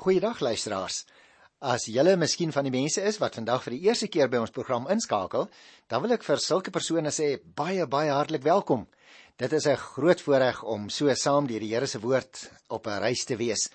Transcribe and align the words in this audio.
Goeiedag 0.00 0.38
luisteraars. 0.40 1.02
As 1.60 1.82
julle 1.92 2.14
miskien 2.16 2.54
van 2.56 2.64
die 2.64 2.72
mense 2.72 3.02
is 3.04 3.18
wat 3.20 3.34
vandag 3.36 3.66
vir 3.66 3.74
die 3.74 3.80
eerste 3.84 4.06
keer 4.08 4.30
by 4.32 4.38
ons 4.40 4.52
program 4.56 4.86
inskakel, 4.88 5.44
dan 5.92 6.00
wil 6.00 6.14
ek 6.16 6.24
vir 6.24 6.40
sulke 6.40 6.72
persone 6.72 7.12
sê 7.12 7.34
baie 7.58 7.84
baie 7.84 8.08
hartlik 8.08 8.40
welkom. 8.46 8.86
Dit 9.36 9.52
is 9.52 9.66
'n 9.68 9.76
groot 9.76 10.20
voorreg 10.24 10.62
om 10.64 10.88
so 10.88 11.12
saam 11.14 11.46
deur 11.46 11.60
die 11.60 11.74
Here 11.74 11.86
se 11.86 12.00
woord 12.00 12.48
op 12.70 12.86
'n 12.86 13.00
reis 13.04 13.26
te 13.26 13.36
wees. 13.36 13.68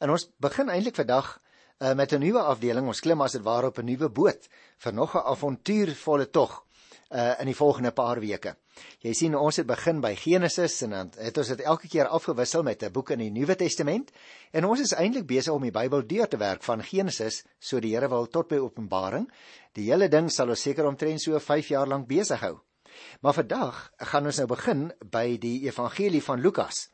En 0.00 0.10
ons 0.10 0.28
begin 0.38 0.68
eintlik 0.68 0.96
vandag 0.96 1.40
uh, 1.80 1.94
met 1.94 2.12
'n 2.12 2.20
nuwe 2.20 2.40
afdeling. 2.40 2.86
Ons 2.86 3.00
klim 3.00 3.22
as 3.22 3.32
dit 3.32 3.42
ware 3.42 3.68
op 3.68 3.78
'n 3.78 3.86
nuwe 3.86 4.08
boot 4.10 4.48
vir 4.76 4.92
nog 4.92 5.16
'n 5.16 5.24
avontuurvolle 5.32 6.30
tog 6.30 6.62
uh, 7.10 7.40
in 7.40 7.50
die 7.50 7.56
volgende 7.56 7.90
paar 7.90 8.20
weke. 8.20 8.54
Jy 9.02 9.12
sien 9.14 9.36
ons 9.36 9.58
het 9.60 9.66
begin 9.66 10.00
by 10.00 10.12
Genesis 10.18 10.78
en 10.86 10.94
dan 10.94 11.10
het 11.18 11.38
ons 11.38 11.50
dit 11.52 11.62
elke 11.66 11.88
keer 11.90 12.08
afgewissel 12.08 12.62
met 12.62 12.82
'n 12.82 12.92
boek 12.92 13.10
in 13.10 13.18
die 13.18 13.30
Nuwe 13.30 13.56
Testament 13.56 14.10
en 14.52 14.64
ons 14.64 14.80
is 14.80 14.94
eintlik 14.94 15.26
besig 15.26 15.52
om 15.52 15.62
die 15.62 15.74
Bybel 15.74 16.06
deur 16.06 16.28
te 16.28 16.36
werk 16.36 16.62
van 16.62 16.82
Genesis 16.82 17.44
so 17.58 17.80
die 17.80 17.94
Here 17.94 18.08
wil 18.08 18.26
tot 18.26 18.48
by 18.48 18.56
Openbaring. 18.56 19.30
Die 19.72 19.90
hele 19.90 20.08
ding 20.08 20.30
sal 20.30 20.48
ons 20.48 20.62
seker 20.62 20.86
omtrent 20.86 21.20
so 21.20 21.38
5 21.38 21.68
jaar 21.68 21.86
lank 21.86 22.06
besig 22.08 22.40
hou. 22.40 22.60
Maar 23.20 23.34
vandag 23.34 23.92
gaan 23.96 24.26
ons 24.26 24.38
nou 24.38 24.46
begin 24.46 24.92
by 25.10 25.38
die 25.38 25.66
Evangelie 25.66 26.22
van 26.22 26.40
Lukas. 26.40 26.90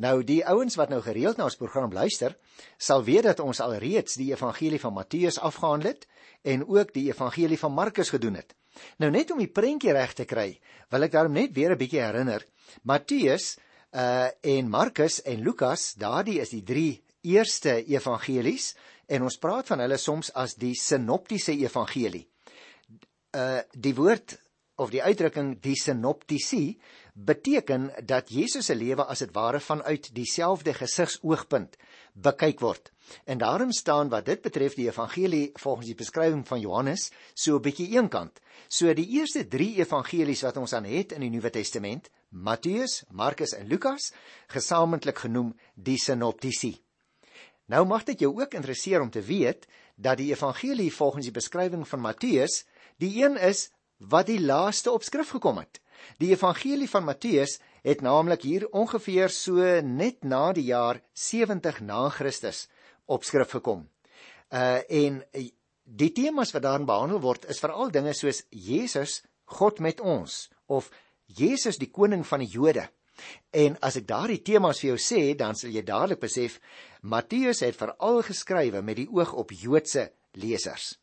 Nou 0.00 0.22
die 0.24 0.40
ouens 0.46 0.76
wat 0.76 0.88
nou 0.88 1.02
gereeld 1.02 1.36
na 1.36 1.44
ons 1.44 1.56
program 1.56 1.92
luister, 1.92 2.36
sal 2.78 3.04
weet 3.04 3.22
dat 3.22 3.40
ons 3.40 3.60
alreeds 3.60 4.14
die 4.14 4.30
Evangelie 4.32 4.80
van 4.80 4.92
Matteus 4.96 5.38
afgehandel 5.38 5.88
het 5.88 6.06
en 6.42 6.64
ook 6.68 6.94
die 6.94 7.08
Evangelie 7.10 7.58
van 7.58 7.72
Markus 7.72 8.08
gedoen 8.08 8.34
het. 8.34 8.54
Nou 8.98 9.10
net 9.10 9.30
om 9.30 9.38
die 9.38 9.50
prentjie 9.50 9.92
reg 9.92 10.14
te 10.14 10.24
kry, 10.24 10.58
wil 10.90 11.06
ek 11.06 11.12
daarom 11.12 11.32
net 11.32 11.54
weer 11.54 11.72
'n 11.72 11.78
bietjie 11.78 12.02
herinner. 12.02 12.44
Matteus 12.82 13.56
uh 13.92 14.28
en 14.42 14.68
Markus 14.68 15.22
en 15.22 15.42
Lukas, 15.42 15.94
daardie 15.94 16.40
is 16.40 16.50
die 16.50 16.62
drie 16.62 17.02
eerste 17.22 17.84
evangelies 17.86 18.74
en 19.08 19.22
ons 19.22 19.38
praat 19.38 19.66
van 19.66 19.80
hulle 19.80 19.98
soms 19.98 20.30
as 20.34 20.54
die 20.54 20.74
sinoptiese 20.74 21.52
evangelie. 21.52 22.28
Uh 23.34 23.60
die 23.74 23.94
woord 23.94 24.38
of 24.80 24.90
die 24.90 25.02
uitdrukking 25.02 25.58
die 25.60 25.76
sinoptisie 25.76 26.78
beteken 27.14 27.90
dat 28.06 28.30
Jesus 28.32 28.70
se 28.70 28.74
lewe 28.74 29.04
as 29.04 29.18
dit 29.18 29.32
ware 29.34 29.60
vanuit 29.60 30.08
dieselfde 30.14 30.74
gesigsoogpunt 30.74 31.76
bekyk 32.12 32.60
word. 32.60 32.92
En 33.24 33.38
daarom 33.38 33.72
staan 33.72 34.08
wat 34.08 34.24
dit 34.24 34.42
betref 34.42 34.74
die 34.74 34.86
evangelie 34.86 35.50
volgens 35.54 35.86
die 35.86 35.94
beskrywing 35.94 36.46
van 36.46 36.60
Johannes 36.60 37.10
so 37.34 37.56
'n 37.56 37.62
bietjie 37.62 37.88
eenkant. 37.96 38.40
So 38.68 38.94
die 38.94 39.08
eerste 39.18 39.48
3 39.48 39.76
evangelies 39.76 40.42
wat 40.42 40.56
ons 40.56 40.72
aan 40.72 40.84
het 40.84 41.12
in 41.12 41.20
die 41.20 41.30
Nuwe 41.30 41.50
Testament, 41.50 42.10
Matteus, 42.28 43.04
Markus 43.10 43.52
en 43.52 43.66
Lukas, 43.66 44.12
gesamentlik 44.46 45.18
genoem 45.18 45.56
die 45.74 45.98
sinoptisie. 45.98 46.82
Nou 47.66 47.86
mag 47.86 48.04
dit 48.04 48.20
jou 48.20 48.40
ook 48.40 48.54
interesseer 48.54 49.00
om 49.00 49.10
te 49.10 49.22
weet 49.22 49.66
dat 49.96 50.16
die 50.16 50.30
evangelie 50.30 50.92
volgens 50.94 51.24
die 51.24 51.34
beskrywing 51.34 51.88
van 51.88 52.00
Matteus 52.00 52.64
die 52.98 53.24
een 53.24 53.36
is 53.36 53.70
wat 54.00 54.26
die 54.26 54.40
laaste 54.40 54.92
op 54.92 55.04
skrif 55.04 55.30
gekom 55.36 55.60
het. 55.60 55.80
Die 56.18 56.32
evangelie 56.32 56.88
van 56.88 57.04
Matteus 57.04 57.58
het 57.84 58.00
naamlik 58.00 58.42
hier 58.42 58.68
ongeveer 58.72 59.28
so 59.28 59.80
net 59.84 60.24
na 60.24 60.52
die 60.56 60.68
jaar 60.72 61.00
70 61.12 61.80
na 61.80 62.08
Christus 62.08 62.68
op 63.04 63.24
skrif 63.24 63.52
gekom. 63.56 63.88
Uh 64.48 64.80
en 64.88 65.22
die 65.84 66.12
temas 66.12 66.52
wat 66.54 66.62
daarin 66.62 66.86
behandel 66.88 67.20
word 67.20 67.44
is 67.50 67.60
veral 67.60 67.90
dinge 67.90 68.14
soos 68.14 68.44
Jesus, 68.50 69.22
God 69.44 69.80
met 69.80 70.00
ons 70.00 70.48
of 70.66 70.90
Jesus 71.26 71.78
die 71.78 71.90
koning 71.90 72.24
van 72.26 72.44
die 72.44 72.50
Jode. 72.50 72.88
En 73.52 73.76
as 73.84 73.98
ek 74.00 74.06
daardie 74.08 74.40
temas 74.42 74.80
vir 74.80 74.94
jou 74.94 75.00
sê, 75.02 75.22
dan 75.36 75.58
sal 75.58 75.74
jy 75.74 75.82
dadelik 75.84 76.22
besef 76.22 76.56
Matteus 77.02 77.60
het 77.66 77.76
veral 77.76 78.22
geskrywe 78.24 78.82
met 78.82 78.96
die 79.02 79.08
oog 79.10 79.34
op 79.36 79.52
Joodse 79.52 80.08
lesers. 80.32 80.94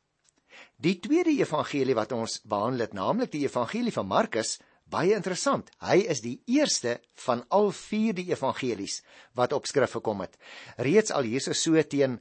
Die 0.78 1.00
tweede 1.02 1.34
evangelie 1.34 1.96
wat 1.98 2.12
ons 2.14 2.36
behandel 2.46 2.86
het, 2.86 2.92
naamlik 2.94 3.32
die 3.34 3.48
evangelie 3.48 3.94
van 3.96 4.06
Markus, 4.06 4.60
baie 4.86 5.16
interessant. 5.18 5.72
Hy 5.82 6.04
is 6.06 6.22
die 6.22 6.36
eerste 6.46 7.00
van 7.26 7.42
al 7.50 7.72
vier 7.74 8.14
die 8.14 8.28
evangelies 8.30 9.00
wat 9.34 9.56
op 9.58 9.66
skrif 9.66 9.96
gekom 9.98 10.22
het. 10.22 10.38
Reeds 10.78 11.12
al 11.12 11.26
is 11.26 11.50
so 11.50 11.82
teen 11.82 12.20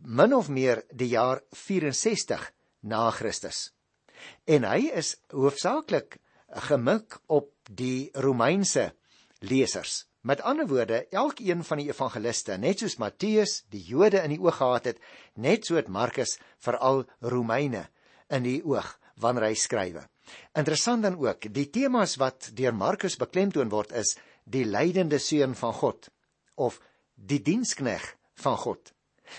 min 0.00 0.32
of 0.32 0.48
meer 0.48 0.86
die 0.88 1.10
jaar 1.12 1.42
64 1.52 2.48
na 2.80 3.10
Christus. 3.10 3.72
En 4.48 4.64
hy 4.64 4.88
is 4.88 5.18
hoofsaaklik 5.28 6.16
gemik 6.64 7.20
op 7.28 7.52
die 7.68 8.08
Romeinse 8.14 8.94
lesers. 9.40 10.06
Met 10.24 10.40
ander 10.40 10.66
woorde, 10.66 11.04
elkeen 11.12 11.60
van 11.62 11.78
die 11.78 11.90
evangeliste, 11.92 12.56
net 12.56 12.80
soos 12.80 12.96
Matteus 12.98 13.62
die 13.70 13.84
Jode 13.84 14.24
in 14.24 14.32
die 14.32 14.40
oog 14.40 14.56
gehad 14.56 14.88
het, 14.88 14.98
net 15.36 15.68
so 15.68 15.76
het 15.76 15.92
Markus 15.92 16.38
veral 16.64 17.04
Romeine 17.20 17.84
in 18.34 18.46
die 18.46 18.60
oog 18.64 18.94
wanneer 19.22 19.48
hy 19.48 19.56
skrywe. 19.58 20.04
Interessant 20.58 21.02
dan 21.02 21.16
ook, 21.18 21.48
die 21.54 21.68
temas 21.72 22.16
wat 22.20 22.50
deur 22.56 22.74
Markus 22.76 23.16
beklemtoon 23.18 23.70
word 23.72 23.94
is 23.96 24.14
die 24.44 24.64
lydende 24.68 25.18
seun 25.22 25.56
van 25.58 25.74
God 25.74 26.10
of 26.56 26.78
die 27.14 27.40
dienskneg 27.44 28.04
van 28.42 28.56
God. 28.60 28.92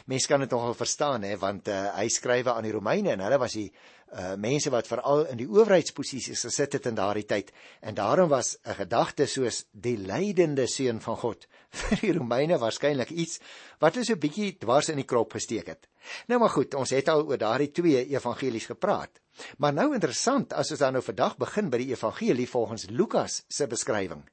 Mens 0.05 0.27
kan 0.29 0.44
dit 0.44 0.51
nogal 0.53 0.75
verstaan 0.77 1.25
hè 1.25 1.35
want 1.41 1.69
uh, 1.72 1.89
hy 1.97 2.07
skrywe 2.13 2.53
aan 2.53 2.67
die 2.67 2.73
Romeine 2.75 3.16
en 3.16 3.23
hulle 3.25 3.39
was 3.41 3.55
die 3.57 3.69
uh, 4.13 4.33
mense 4.35 4.69
wat 4.73 4.87
veral 4.87 5.25
in 5.31 5.37
die 5.37 5.47
owerheidsposisies 5.49 6.41
gesit 6.47 6.77
het 6.77 6.89
in 6.89 6.97
daardie 6.97 7.25
tyd 7.25 7.51
en 7.81 7.95
daarom 7.95 8.29
was 8.29 8.57
'n 8.63 8.77
gedagte 8.81 9.25
soos 9.25 9.65
die 9.71 9.97
lydende 9.97 10.67
seun 10.67 11.01
van 11.01 11.17
God 11.17 11.47
vir 11.79 11.97
die 12.01 12.13
Romeine 12.17 12.57
waarskynlik 12.57 13.09
iets 13.09 13.39
wat 13.79 13.93
hulle 13.93 14.05
so 14.05 14.13
'n 14.13 14.19
bietjie 14.19 14.57
dwars 14.57 14.89
in 14.89 14.97
die 14.97 15.09
krop 15.09 15.33
gesteek 15.33 15.67
het. 15.67 15.87
Nou 16.27 16.39
maar 16.39 16.49
goed, 16.49 16.73
ons 16.73 16.89
het 16.89 17.09
al 17.09 17.25
oor 17.27 17.37
daardie 17.37 17.71
twee 17.71 18.05
evangelies 18.09 18.65
gepraat. 18.65 19.21
Maar 19.57 19.73
nou 19.73 19.93
interessant 19.93 20.53
as 20.53 20.71
ons 20.71 20.79
dan 20.79 20.93
nou 20.93 21.03
vandag 21.03 21.37
begin 21.37 21.69
by 21.69 21.77
die 21.77 21.91
evangelie 21.91 22.49
volgens 22.49 22.89
Lukas 22.89 23.43
se 23.47 23.67
beskrywing. 23.67 24.23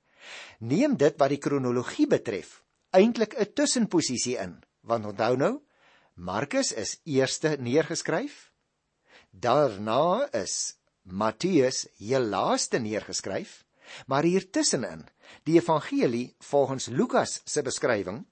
Neem 0.58 0.96
dit 0.96 1.14
wat 1.18 1.28
die 1.28 1.38
kronologie 1.38 2.06
betref 2.06 2.62
eintlik 2.90 3.34
'n 3.38 3.52
tussenposisie 3.52 4.36
in 4.38 4.62
want 4.80 5.04
onthou 5.04 5.36
nou 5.36 5.60
Markus 6.14 6.72
is 6.72 7.00
eerste 7.04 7.56
neergeskryf 7.60 8.45
daarna 9.40 10.28
is 10.32 10.76
Matteus 11.02 11.84
heel 12.00 12.24
laaste 12.32 12.80
neergeskryf 12.82 13.62
maar 14.10 14.26
hier 14.26 14.48
tussenin 14.50 15.04
die 15.46 15.58
evangelie 15.60 16.34
volgens 16.50 16.88
Lukas 16.88 17.40
se 17.44 17.62
beskrywing 17.62 18.24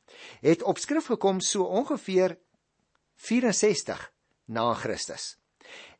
het 0.43 0.63
op 0.63 0.81
skrif 0.83 1.11
gekom 1.13 1.41
so 1.41 1.69
ongeveer 1.81 2.39
64 3.29 4.11
na 4.47 4.73
Christus 4.75 5.35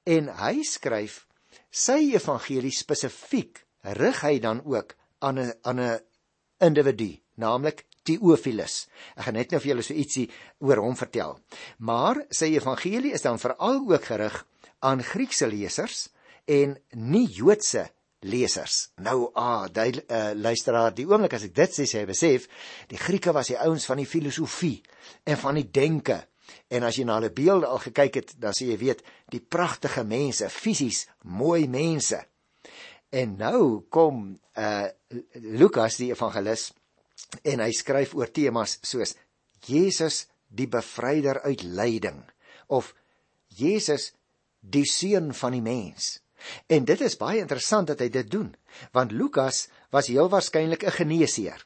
en 0.05 0.33
hy 0.41 0.65
skryf 0.69 1.25
sy 1.71 2.01
evangelie 2.15 2.75
spesifiek 2.75 3.65
rig 4.01 4.21
hy 4.25 4.39
dan 4.41 4.65
ook 4.65 4.97
aan 5.19 5.39
'n 5.39 5.53
aan 5.63 5.81
'n 5.81 6.01
individu 6.61 7.21
naamlik 7.35 7.85
Theophilus. 8.05 8.87
Ek 9.17 9.25
gaan 9.27 9.39
net 9.39 9.51
nou 9.51 9.61
vir 9.61 9.71
julle 9.73 9.83
so 9.83 9.97
ietsie 9.97 10.27
oor 10.61 10.83
hom 10.85 10.97
vertel. 10.97 11.39
Maar 11.79 12.21
sy 12.31 12.53
evangelie 12.53 13.15
is 13.17 13.25
dan 13.25 13.41
veral 13.41 13.81
ook 13.89 14.05
gerig 14.05 14.47
aan 14.85 15.03
Griekse 15.05 15.49
lesers 15.49 16.09
en 16.51 16.77
nie 17.01 17.27
Joodse 17.33 17.87
lesers. 18.25 18.91
Nou 19.05 19.31
ah, 19.37 19.67
die 19.73 20.03
uh, 20.05 20.33
luisteraar, 20.37 20.95
die 20.97 21.07
oomblik 21.09 21.37
as 21.37 21.47
ek 21.49 21.57
dit 21.57 21.77
sê, 21.77 21.87
sê 21.89 22.03
hy 22.03 22.09
besef, 22.09 22.47
die 22.91 23.01
Grieke 23.01 23.35
was 23.37 23.53
die 23.53 23.59
ouens 23.61 23.87
van 23.89 24.01
die 24.01 24.09
filosofie 24.09 24.79
en 25.29 25.41
van 25.41 25.61
die 25.61 25.69
denke. 25.69 26.21
En 26.73 26.85
as 26.85 26.99
jy 26.99 27.07
na 27.09 27.19
hulle 27.19 27.33
beelde 27.35 27.69
al 27.69 27.81
gekyk 27.85 28.21
het, 28.21 28.35
dan 28.41 28.57
sê 28.57 28.69
jy 28.71 28.79
weet, 28.81 29.05
die 29.33 29.41
pragtige 29.41 30.05
mense, 30.09 30.49
fisies 30.53 31.05
mooi 31.25 31.65
mense. 31.71 32.21
En 33.15 33.37
nou 33.41 33.85
kom 33.93 34.27
uh 34.59 34.87
Lukas 35.35 35.97
die 36.01 36.11
evangelis 36.11 36.73
en 37.47 37.61
hy 37.63 37.69
skryf 37.75 38.15
oor 38.19 38.31
temas 38.35 38.81
soos 38.83 39.15
Jesus 39.67 40.25
die 40.51 40.67
bevryder 40.71 41.41
uit 41.47 41.63
lyding 41.63 42.19
of 42.75 42.93
Jesus 43.55 44.11
die 44.71 44.87
seun 44.89 45.33
van 45.35 45.53
die 45.53 45.63
mens. 45.63 46.21
En 46.67 46.85
dit 46.85 47.01
is 47.01 47.17
baie 47.17 47.41
interessant 47.41 47.89
dat 47.89 48.01
hy 48.01 48.09
dit 48.13 48.31
doen, 48.31 48.51
want 48.93 49.13
Lukas 49.13 49.69
was 49.91 50.11
heel 50.13 50.29
waarskynlik 50.29 50.85
'n 50.85 50.99
geneesheer. 51.01 51.65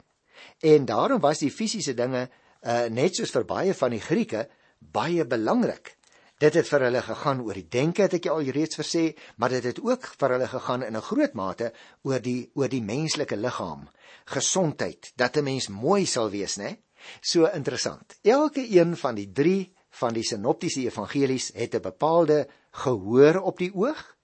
En 0.60 0.84
daarom 0.84 1.20
was 1.20 1.38
die 1.38 1.50
fisiese 1.50 1.94
dinge 1.94 2.28
uh, 2.62 2.86
net 2.90 3.14
soos 3.14 3.30
vir 3.30 3.44
baie 3.44 3.74
van 3.74 3.90
die 3.90 4.02
Grieke 4.02 4.48
baie 4.78 5.24
belangrik. 5.24 5.96
Dit 6.38 6.54
het 6.54 6.68
vir 6.70 6.84
hulle 6.86 7.02
gegaan 7.02 7.40
oor 7.42 7.54
die 7.54 7.68
denke 7.68 8.02
het 8.02 8.14
ek 8.14 8.28
al 8.30 8.46
reeds 8.54 8.78
versê, 8.78 9.16
maar 9.36 9.50
dit 9.50 9.64
het 9.64 9.80
ook 9.82 10.06
vir 10.20 10.34
hulle 10.36 10.48
gegaan 10.48 10.82
in 10.86 10.96
'n 10.96 11.02
groot 11.02 11.34
mate 11.34 11.72
oor 12.02 12.20
die 12.20 12.50
oor 12.54 12.68
die 12.68 12.82
menslike 12.82 13.36
liggaam, 13.36 13.88
gesondheid, 14.24 15.12
dat 15.16 15.36
'n 15.36 15.44
mens 15.44 15.68
mooi 15.68 16.06
sal 16.06 16.30
wees, 16.30 16.56
né? 16.56 16.78
So 17.20 17.46
interessant. 17.46 18.18
Elke 18.22 18.62
een 18.70 18.96
van 18.96 19.14
die 19.14 19.32
3 19.32 19.74
van 19.90 20.14
die 20.14 20.25
sinoptiese 20.25 20.85
evangelies 20.87 21.50
het 21.55 21.75
'n 21.75 21.81
bepaalde 21.81 22.49
gehoor 22.70 23.40
op 23.40 23.58
die 23.58 23.75
oog 23.75 24.17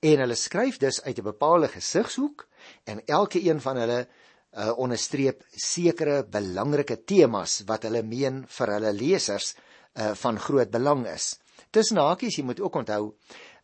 en 0.00 0.18
hulle 0.18 0.34
skryf 0.34 0.76
dus 0.76 1.02
uit 1.02 1.18
'n 1.18 1.22
bepaalde 1.22 1.68
gesigshoek 1.68 2.48
en 2.84 3.04
elke 3.06 3.40
een 3.44 3.60
van 3.60 3.76
hulle 3.76 4.08
uh, 4.52 4.78
onderstreep 4.78 5.44
sekere 5.50 6.24
belangrike 6.24 7.04
temas 7.04 7.62
wat 7.66 7.82
hulle 7.82 8.02
meen 8.02 8.44
vir 8.48 8.72
hulle 8.72 8.92
lesers 8.92 9.54
uh, 9.54 10.14
van 10.14 10.38
groot 10.38 10.70
belang 10.70 11.06
is. 11.06 11.38
Tussen 11.70 11.96
hakies, 11.96 12.36
jy 12.36 12.44
moet 12.44 12.60
ook 12.60 12.74
onthou, 12.74 13.14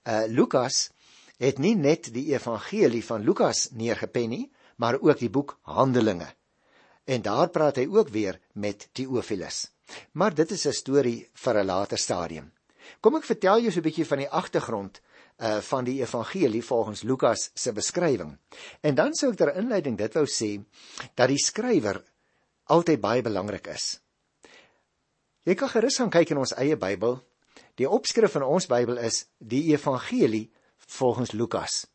uh 0.05 0.25
Lukas 0.29 0.91
het 1.41 1.59
nie 1.59 1.75
net 1.75 2.13
die 2.13 2.27
evangelie 2.35 3.05
van 3.05 3.25
Lukas 3.25 3.71
neergepen 3.73 4.29
nie, 4.29 4.53
maar 4.77 5.01
ook 5.01 5.19
die 5.19 5.31
boek 5.31 5.59
Handelinge. 5.63 6.29
En 7.05 7.23
daar 7.23 7.49
praat 7.49 7.77
hy 7.77 7.87
ook 7.89 8.09
weer 8.09 8.41
met 8.53 8.89
Theophilus. 8.93 9.74
Maar 10.13 10.35
dit 10.35 10.51
is 10.51 10.67
'n 10.67 10.73
storie 10.73 11.29
vir 11.33 11.59
'n 11.59 11.67
later 11.67 11.99
stadium. 11.99 12.53
Kom 13.01 13.17
ek 13.17 13.25
vertel 13.25 13.61
jou 13.61 13.73
so 13.73 13.81
'n 13.81 13.83
bietjie 13.83 14.07
van 14.07 14.19
die 14.19 14.31
agtergrond 14.31 15.01
uh 15.39 15.59
van 15.61 15.85
die 15.85 16.01
evangelie 16.01 16.65
volgens 16.65 17.03
Lukas 17.03 17.51
se 17.55 17.73
beskrywing. 17.73 18.39
En 18.81 18.95
dan 18.95 19.15
sou 19.15 19.33
ek 19.33 19.37
ter 19.37 19.57
inleiding 19.57 19.97
dit 19.99 20.15
wou 20.15 20.27
sê 20.27 20.63
dat 21.15 21.29
die 21.29 21.39
skrywer 21.39 22.05
altyd 22.65 23.01
baie 23.01 23.23
belangrik 23.23 23.67
is. 23.67 24.01
Jy 25.45 25.55
kan 25.55 25.69
gerus 25.69 25.97
gaan 25.97 26.11
kyk 26.11 26.31
in 26.31 26.39
ons 26.39 26.55
eie 26.57 26.77
Bybel. 26.77 27.19
Die 27.75 27.89
opskrif 27.89 28.33
van 28.33 28.43
ons 28.43 28.67
Bybel 28.67 28.99
is 28.99 29.27
die 29.39 29.73
evangelie 29.73 30.53
volgens 30.87 31.33
Lukas. 31.33 31.87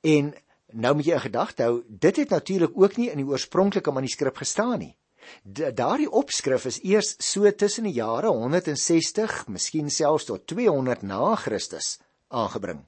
En 0.00 0.34
nou 0.72 0.94
moet 0.94 1.06
jy 1.06 1.14
in 1.14 1.20
gedagte 1.20 1.62
hou, 1.62 1.82
dit 1.86 2.16
het 2.16 2.28
natuurlik 2.28 2.74
ook 2.74 2.96
nie 2.96 3.10
in 3.10 3.22
die 3.22 3.28
oorspronklike 3.28 3.92
manuskrip 3.92 4.36
gestaan 4.36 4.78
nie. 4.78 4.96
Daardie 5.42 6.10
opskrif 6.10 6.66
is 6.70 6.80
eers 6.84 7.14
so 7.18 7.50
tussen 7.50 7.88
die 7.88 7.96
jare 7.96 8.30
160, 8.30 9.46
miskien 9.48 9.90
selfs 9.90 10.28
tot 10.28 10.46
200 10.50 11.02
na 11.02 11.34
Christus 11.36 11.98
aangebring. 12.28 12.82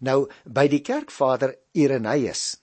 Nou 0.00 0.26
by 0.44 0.66
die 0.72 0.82
kerkvader 0.84 1.56
Irenaeus. 1.76 2.56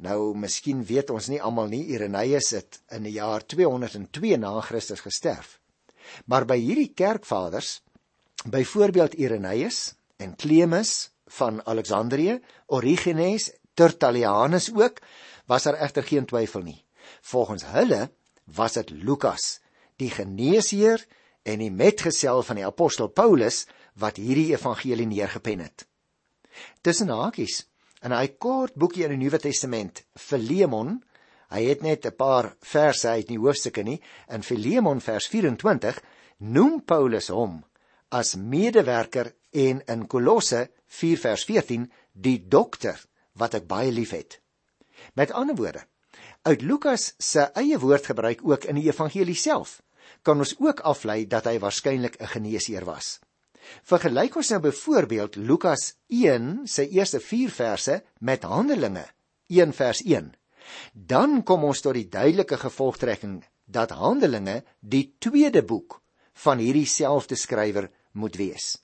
Nou 0.00 0.32
miskien 0.38 0.82
weet 0.88 1.10
ons 1.12 1.28
nie 1.28 1.40
almal 1.42 1.68
nie 1.72 1.84
Irenaeus 1.92 2.52
het 2.56 2.80
in 2.96 3.04
die 3.08 3.16
jaar 3.18 3.44
202 3.44 4.36
na 4.40 4.54
Christus 4.64 5.02
gesterf. 5.04 5.58
Maar 6.26 6.46
by 6.48 6.56
hierdie 6.58 6.90
kerkvaders, 6.96 7.80
byvoorbeeld 8.48 9.14
Irenaeus 9.20 9.92
en 10.18 10.36
Clemus 10.36 11.10
van 11.36 11.60
Alexandrië, 11.66 12.40
Origenes, 12.66 13.50
Tertullianus 13.74 14.70
ook, 14.74 14.98
was 15.46 15.62
daar 15.62 15.78
egter 15.78 16.02
geen 16.02 16.26
twyfel 16.26 16.64
nie. 16.64 16.80
Volgens 17.20 17.64
hulle 17.74 18.08
was 18.54 18.78
dit 18.78 18.90
Lukas, 18.90 19.60
die 19.96 20.10
geneesheer 20.10 21.04
en 21.42 21.58
die 21.62 21.70
metgesel 21.70 22.42
van 22.46 22.60
die 22.60 22.66
apostel 22.66 23.08
Paulus 23.08 23.66
wat 24.00 24.20
hierdie 24.20 24.52
evangelie 24.54 25.06
neergepen 25.06 25.64
het. 25.64 25.86
Tussen 26.82 27.08
hakies, 27.08 27.66
in 28.02 28.12
'n 28.12 28.38
kort 28.38 28.74
boekie 28.74 29.04
in 29.04 29.10
die 29.10 29.24
Nuwe 29.24 29.38
Testament, 29.38 30.04
Philemon, 30.14 31.02
hy 31.50 31.62
het 31.64 31.82
net 31.82 32.06
'n 32.06 32.16
paar 32.16 32.56
verse 32.60 33.08
uit 33.08 33.28
die 33.28 33.38
hoofstukke 33.38 33.82
nie, 33.82 34.00
in 34.28 34.42
Philemon 34.42 35.00
vers 35.00 35.26
24 35.26 36.00
noem 36.38 36.84
Paulus 36.84 37.28
hom 37.28 37.64
as 38.08 38.34
medewerker 38.34 39.34
en 39.50 39.82
in 39.86 40.06
Kolosse 40.06 40.70
4 40.86 41.18
vers 41.18 41.44
14 41.44 41.92
die 42.12 42.48
dokter 42.48 42.98
wat 43.32 43.54
ek 43.54 43.66
baie 43.66 43.92
liefhet. 43.92 44.40
Met 45.14 45.32
ander 45.32 45.56
woorde, 45.56 45.84
uit 46.42 46.62
Lukas 46.62 47.14
se 47.18 47.46
eie 47.60 47.78
woordgebruik 47.78 48.40
ook 48.44 48.64
in 48.64 48.78
die 48.80 48.88
evangelie 48.88 49.36
self, 49.36 49.80
kan 50.22 50.40
ons 50.40 50.54
ook 50.58 50.80
aflei 50.88 51.26
dat 51.28 51.44
hy 51.44 51.58
waarskynlik 51.58 52.16
'n 52.20 52.32
geneesheer 52.34 52.84
was. 52.84 53.20
Vergelyk 53.84 54.36
ons 54.36 54.50
nou 54.50 54.60
byvoorbeeld 54.60 55.36
Lukas 55.36 55.94
1 56.08 56.66
se 56.66 56.88
eerste 56.88 57.20
4 57.20 57.50
verse 57.50 58.02
met 58.18 58.42
Handelinge 58.42 59.06
1 59.46 59.72
vers 59.72 60.02
1. 60.02 60.34
Dan 60.92 61.42
kom 61.42 61.64
ons 61.64 61.80
tot 61.80 61.94
die 61.94 62.08
duidelike 62.08 62.56
gevolgtrekking 62.56 63.44
dat 63.64 63.90
Handelinge 63.90 64.64
die 64.80 65.16
tweede 65.18 65.62
boek 65.62 66.00
van 66.32 66.58
hierdie 66.58 66.86
selfde 66.86 67.36
skrywer 67.36 67.90
moet 68.12 68.36
wees. 68.36 68.78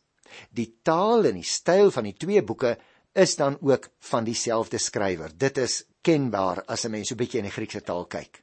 Die 0.50 0.78
taal 0.82 1.24
en 1.24 1.34
die 1.40 1.46
styl 1.46 1.90
van 1.90 2.04
die 2.04 2.16
twee 2.16 2.42
boeke 2.42 2.76
is 3.16 3.36
dan 3.36 3.56
ook 3.60 3.88
van 4.10 4.24
dieselfde 4.24 4.78
skrywer. 4.78 5.32
Dit 5.32 5.58
is 5.58 5.84
kenbaar 6.06 6.62
as 6.66 6.84
'n 6.86 6.90
mens 6.90 7.08
so 7.08 7.14
'n 7.14 7.18
bietjie 7.18 7.38
in 7.42 7.48
die 7.50 7.56
Griekse 7.58 7.82
taal 7.82 8.06
kyk. 8.06 8.42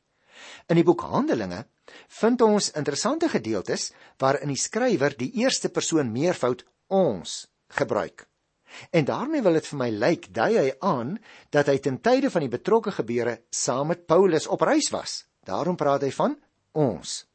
In 0.68 0.76
die 0.76 0.84
boek 0.84 1.02
Handelinge 1.02 1.66
vind 2.20 2.42
ons 2.42 2.72
interessante 2.80 3.30
gedeeltes 3.30 3.92
waarin 4.20 4.52
die 4.52 4.60
skrywer 4.60 5.16
die 5.18 5.32
eerste 5.44 5.70
persoon 5.70 6.12
meervoud 6.12 6.64
ons 6.88 7.48
gebruik. 7.68 8.28
En 8.92 9.06
daarmee 9.06 9.42
wil 9.46 9.60
dit 9.60 9.68
vir 9.68 9.78
my 9.78 9.90
lyk 9.90 10.28
dui 10.34 10.52
hy 10.58 10.72
aan 10.82 11.18
dat 11.54 11.70
hy 11.70 11.78
ten 11.78 12.00
tye 12.02 12.30
van 12.30 12.42
die 12.42 12.54
betrokke 12.56 12.92
gebeure 12.92 13.42
saam 13.52 13.88
met 13.94 14.08
Paulus 14.10 14.48
op 14.48 14.62
reis 14.62 14.90
was. 14.90 15.26
Daarom 15.46 15.76
praat 15.76 16.02
hy 16.02 16.12
van 16.12 16.36
ons. 16.72 17.26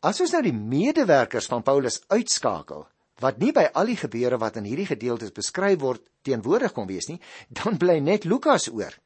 As 0.00 0.20
ons 0.20 0.32
nou 0.32 0.42
die 0.42 0.56
medewerkers 0.56 1.46
van 1.46 1.62
Paulus 1.62 2.00
uitskakel, 2.08 2.86
wat 3.20 3.38
nie 3.38 3.52
by 3.52 3.68
al 3.74 3.86
die 3.86 4.00
gebeure 4.00 4.38
wat 4.38 4.56
in 4.58 4.66
hierdie 4.66 4.88
gedeeltes 4.88 5.34
beskryf 5.34 5.78
word 5.80 6.02
teenwoordig 6.26 6.72
kon 6.74 6.88
wees 6.88 7.10
nie, 7.10 7.20
dan 7.48 7.78
bly 7.78 8.00
net 8.00 8.24
Lukas 8.24 8.70
oor 8.72 8.96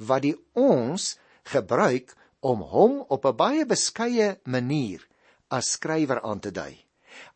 wat 0.00 0.24
die 0.24 0.36
ons 0.56 1.16
gebruik 1.52 2.14
om 2.40 2.64
hom 2.72 3.00
op 3.08 3.24
'n 3.26 3.36
baie 3.36 3.66
beskeie 3.66 4.40
manier 4.44 5.06
as 5.48 5.72
skrywer 5.76 6.22
aan 6.22 6.40
te 6.40 6.50
dui. 6.50 6.84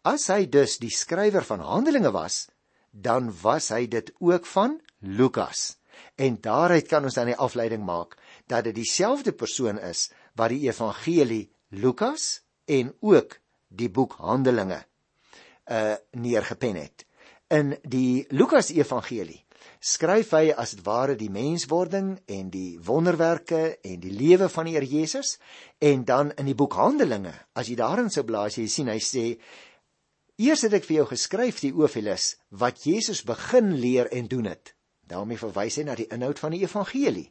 As 0.03 0.27
hy 0.27 0.47
dus 0.47 0.79
die 0.79 0.91
skrywer 0.91 1.45
van 1.45 1.61
Handelinge 1.61 2.13
was, 2.13 2.49
dan 2.91 3.33
was 3.43 3.69
hy 3.69 3.87
dit 3.87 4.13
ook 4.19 4.47
van 4.47 4.81
Lukas. 4.99 5.77
En 6.17 6.39
daaruit 6.41 6.87
kan 6.89 7.05
ons 7.05 7.15
dan 7.15 7.27
die 7.27 7.37
afleiding 7.37 7.85
maak 7.85 8.17
dat 8.47 8.65
dit 8.65 8.75
dieselfde 8.75 9.33
persoon 9.33 9.79
is 9.79 10.11
wat 10.35 10.49
die 10.49 10.69
evangelie 10.69 11.51
Lukas 11.69 12.43
en 12.65 12.95
ook 13.01 13.39
die 13.69 13.91
boek 13.91 14.13
Handelinge 14.13 14.85
uh 15.71 15.95
neergepen 16.11 16.77
het. 16.77 17.07
In 17.49 17.77
die 17.83 18.27
Lukas 18.29 18.71
Evangelie 18.71 19.44
skryf 19.81 20.33
hy 20.37 20.53
as 20.57 20.75
dit 20.77 20.83
ware 20.87 21.17
die 21.19 21.31
menswording 21.33 22.15
en 22.27 22.51
die 22.53 22.79
wonderwerke 22.83 23.79
en 23.85 24.01
die 24.03 24.13
lewe 24.15 24.49
van 24.53 24.69
die 24.69 24.75
Here 24.77 24.89
Jesus 24.89 25.37
en 25.79 26.05
dan 26.05 26.33
in 26.39 26.51
die 26.51 26.57
boek 26.59 26.77
Handelinge 26.79 27.35
as 27.55 27.69
jy 27.71 27.77
daarin 27.81 28.11
sou 28.11 28.25
blaai 28.25 28.51
jy 28.51 28.67
sien 28.69 28.91
hy 28.93 28.99
sê 29.03 29.27
eers 30.41 30.65
het 30.67 30.75
ek 30.81 30.89
vir 30.89 31.01
jou 31.03 31.07
geskryf 31.13 31.61
die 31.63 31.75
Ofilis 31.75 32.35
wat 32.51 32.87
Jesus 32.87 33.25
begin 33.25 33.75
leer 33.81 34.11
en 34.13 34.29
doen 34.29 34.51
het 34.53 34.75
daarmee 35.09 35.41
verwys 35.41 35.79
hy 35.79 35.87
na 35.89 35.97
die 35.99 36.11
inhoud 36.13 36.41
van 36.41 36.57
die 36.57 36.65
evangelie 36.65 37.31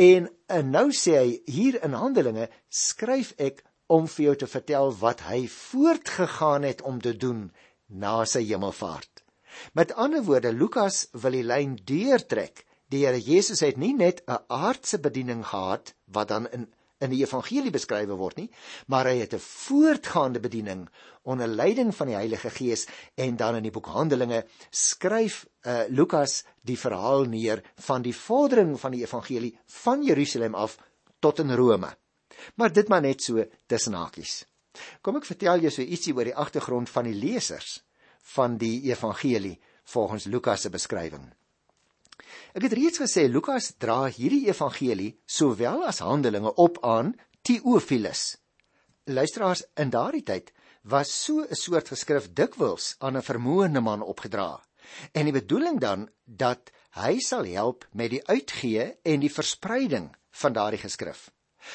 en, 0.00 0.30
en 0.46 0.74
nou 0.74 0.88
sê 0.94 1.18
hy 1.18 1.38
hier 1.50 1.80
in 1.86 1.96
Handelinge 1.98 2.48
skryf 2.70 3.34
ek 3.38 3.64
om 3.92 4.06
vir 4.08 4.24
jou 4.30 4.36
te 4.44 4.48
vertel 4.48 4.94
wat 5.00 5.26
hy 5.28 5.44
voortgegaan 5.50 6.64
het 6.64 6.82
om 6.82 7.00
te 7.00 7.12
doen 7.16 7.50
na 7.88 8.22
sy 8.24 8.44
hemelvaart. 8.48 9.23
Met 9.72 9.94
ander 9.94 10.24
woorde, 10.24 10.52
Lukas 10.52 11.08
wil 11.12 11.30
die 11.38 11.44
lyn 11.44 11.76
deurtrek. 11.84 12.64
Die 12.92 13.06
Here 13.06 13.20
Jesus 13.20 13.60
het 13.60 13.76
nie 13.76 13.94
net 13.94 14.22
'n 14.26 14.44
aardse 14.48 14.98
bediening 14.98 15.46
gehad 15.46 15.94
wat 16.06 16.28
dan 16.28 16.50
in 16.50 16.72
in 17.04 17.12
die 17.12 17.22
evangelie 17.24 17.72
beskryf 17.74 18.08
word 18.16 18.38
nie, 18.40 18.48
maar 18.86 19.08
hy 19.10 19.18
het 19.20 19.34
'n 19.34 19.42
voortgaande 19.42 20.40
bediening 20.40 20.88
onder 21.22 21.48
leiding 21.48 21.94
van 21.94 22.06
die 22.06 22.16
Heilige 22.16 22.50
Gees 22.50 22.86
en 23.14 23.36
dan 23.36 23.56
in 23.56 23.62
die 23.62 23.70
boek 23.70 23.86
Handelinge 23.86 24.44
skryf 24.70 25.46
uh, 25.66 25.84
Lukas 25.88 26.44
die 26.62 26.78
verhaal 26.78 27.24
neer 27.24 27.62
van 27.76 28.02
die 28.02 28.16
vordering 28.16 28.80
van 28.80 28.92
die 28.92 29.02
evangelie 29.02 29.58
van 29.66 30.02
Jerusalem 30.02 30.54
af 30.54 30.78
tot 31.18 31.38
in 31.38 31.52
Rome. 31.52 31.96
Maar 32.54 32.72
dit 32.72 32.88
maar 32.88 33.00
net 33.00 33.22
so 33.22 33.44
tussen 33.66 33.94
hakies. 33.94 34.44
Kom 35.00 35.16
ek 35.16 35.24
vertel 35.24 35.60
jou 35.60 35.70
so 35.70 35.82
ietsie 35.82 36.14
oor 36.14 36.24
die 36.24 36.36
agtergrond 36.36 36.90
van 36.90 37.04
die 37.04 37.14
lesers 37.14 37.83
van 38.34 38.56
die 38.56 38.82
evangelie 38.88 39.60
volgens 39.84 40.24
Lukas 40.24 40.64
se 40.64 40.70
beskrywing. 40.70 41.26
Ek 42.54 42.64
het 42.66 42.76
reeds 42.78 43.00
gesê 43.02 43.26
Lukas 43.28 43.72
dra 43.78 44.04
hierdie 44.06 44.46
evangelie 44.48 45.12
sowel 45.26 45.84
as 45.84 46.00
Handelinge 46.04 46.54
op 46.54 46.78
aan 46.86 47.14
Theophilus. 47.42 48.36
Luisteraars, 49.04 49.64
in 49.76 49.90
daardie 49.90 50.22
tyd 50.24 50.52
was 50.82 51.10
so 51.24 51.42
'n 51.42 51.54
soort 51.54 51.88
geskrif 51.88 52.32
dikwels 52.32 52.94
aan 52.98 53.16
'n 53.16 53.22
vermoënde 53.22 53.80
man 53.80 54.02
opgedra. 54.02 54.62
En 55.12 55.24
die 55.24 55.32
bedoeling 55.32 55.80
dan 55.80 56.08
dat 56.24 56.70
hy 56.90 57.18
sal 57.18 57.44
help 57.44 57.88
met 57.92 58.10
die 58.10 58.26
uitgee 58.26 58.96
en 59.02 59.20
die 59.20 59.32
verspreiding 59.32 60.16
van 60.30 60.52
daardie 60.52 60.80
geskrif. 60.80 61.30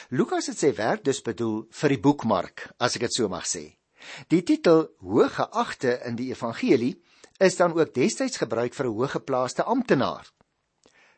Lukas 0.09 0.47
het 0.47 0.57
sy 0.57 0.73
werk 0.73 1.03
dus 1.03 1.21
bedoel 1.21 1.67
vir 1.69 1.89
die 1.89 1.99
boekmark, 1.99 2.69
as 2.77 2.95
ek 2.95 3.01
dit 3.01 3.13
so 3.13 3.27
mag 3.27 3.45
sê. 3.45 3.78
Die 4.27 4.43
titel 4.43 4.87
Hooggeagte 4.99 5.99
in 6.05 6.15
die 6.15 6.29
Evangelie 6.31 6.95
is 7.39 7.55
dan 7.55 7.73
ook 7.73 7.93
destyds 7.93 8.37
gebruik 8.37 8.73
vir 8.73 8.85
'n 8.85 8.95
hoëgeplaaste 8.95 9.63
amptenaar. 9.63 10.31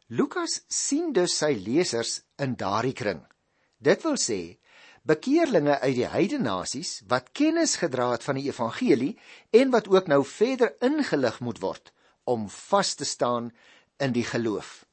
Lukas 0.08 0.62
sien 0.68 1.14
dus 1.14 1.38
sy 1.38 1.54
lesers 1.66 2.22
in 2.38 2.56
daardie 2.56 2.94
kring. 2.94 3.22
Dit 3.78 4.04
wil 4.04 4.18
sê 4.18 4.60
bekeerlinge 5.02 5.80
uit 5.80 5.96
die 5.96 6.08
heidene 6.08 6.44
nasies 6.44 7.02
wat 7.08 7.32
kennis 7.32 7.76
gedra 7.82 8.12
het 8.12 8.24
van 8.24 8.36
die 8.36 8.50
evangelie 8.50 9.20
en 9.50 9.72
wat 9.72 9.88
ook 9.88 10.08
nou 10.08 10.26
verder 10.26 10.76
ingelig 10.80 11.40
moet 11.40 11.60
word 11.60 11.94
om 12.24 12.50
vas 12.50 12.94
te 12.94 13.06
staan 13.06 13.52
in 13.98 14.12
die 14.12 14.26
geloof. 14.26 14.86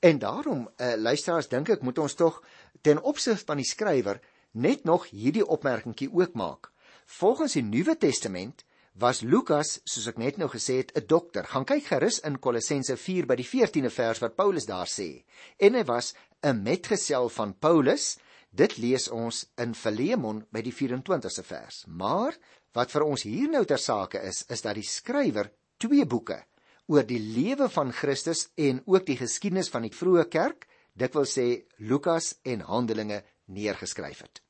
En 0.00 0.18
daarom, 0.18 0.68
uh, 0.76 0.94
luisteraars, 0.96 1.48
dink 1.48 1.68
ek 1.68 1.82
moet 1.82 1.98
ons 1.98 2.14
tog 2.14 2.42
ten 2.80 3.02
opsigte 3.02 3.44
van 3.44 3.60
die 3.60 3.68
skrywer 3.68 4.20
net 4.52 4.84
nog 4.84 5.08
hierdie 5.10 5.46
opmerkingie 5.46 6.10
ook 6.12 6.34
maak. 6.34 6.70
Volgens 7.06 7.52
die 7.52 7.62
Nuwe 7.62 7.96
Testament 7.96 8.64
was 8.94 9.20
Lukas, 9.20 9.80
soos 9.84 10.06
ek 10.12 10.18
net 10.22 10.38
nou 10.38 10.48
gesê 10.48 10.78
het, 10.80 10.92
'n 10.96 11.06
dokter. 11.06 11.44
Gaan 11.44 11.64
kyk 11.64 11.84
gerus 11.86 12.20
in 12.20 12.38
Kolossense 12.38 12.96
4 12.96 13.26
by 13.26 13.34
die 13.34 13.46
14de 13.46 13.90
vers 13.90 14.20
wat 14.20 14.36
Paulus 14.36 14.66
daar 14.66 14.86
sê. 14.86 15.24
En 15.58 15.74
hy 15.74 15.84
was 15.84 16.14
'n 16.42 16.62
metgesel 16.62 17.28
van 17.28 17.54
Paulus. 17.58 18.16
Dit 18.50 18.76
lees 18.78 19.08
ons 19.08 19.46
in 19.56 19.74
Filemon 19.74 20.46
by 20.50 20.62
die 20.62 20.72
24ste 20.72 21.42
vers. 21.42 21.84
Maar 21.86 22.36
wat 22.72 22.90
vir 22.90 23.02
ons 23.02 23.22
hier 23.22 23.48
nou 23.48 23.64
ter 23.64 23.78
sake 23.78 24.20
is, 24.22 24.44
is 24.48 24.62
dat 24.62 24.74
die 24.74 24.86
skrywer 24.86 25.50
twee 25.78 26.06
boeke 26.06 26.44
oor 26.86 27.02
die 27.02 27.18
lewe 27.18 27.68
van 27.68 27.92
Christus 27.92 28.48
en 28.54 28.82
ook 28.86 29.06
die 29.06 29.16
geskiedenis 29.16 29.68
van 29.68 29.82
die 29.82 29.94
vroeë 29.94 30.28
kerk, 30.28 30.68
dit 30.94 31.14
wil 31.14 31.24
sê 31.24 31.64
Lukas 31.78 32.34
en 32.44 32.60
Handelinge 32.60 33.22
neergeskryf 33.46 34.20
het. 34.20 34.43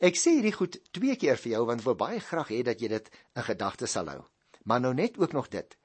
Ek 0.00 0.16
sê 0.16 0.36
hierdie 0.36 0.54
goed 0.56 0.78
twee 0.92 1.16
keer 1.16 1.36
vir 1.40 1.52
jou 1.52 1.64
want 1.68 1.82
ek 1.82 1.86
wil 1.86 1.98
baie 2.00 2.20
graag 2.20 2.52
hê 2.54 2.62
dat 2.66 2.80
jy 2.80 2.88
dit 2.88 3.10
in 3.36 3.46
gedagte 3.46 3.86
sal 3.86 4.08
hou. 4.08 4.22
Maar 4.64 4.80
nou 4.80 4.94
net 4.94 5.18
ook 5.18 5.32
nog 5.32 5.48
dit. 5.48 5.76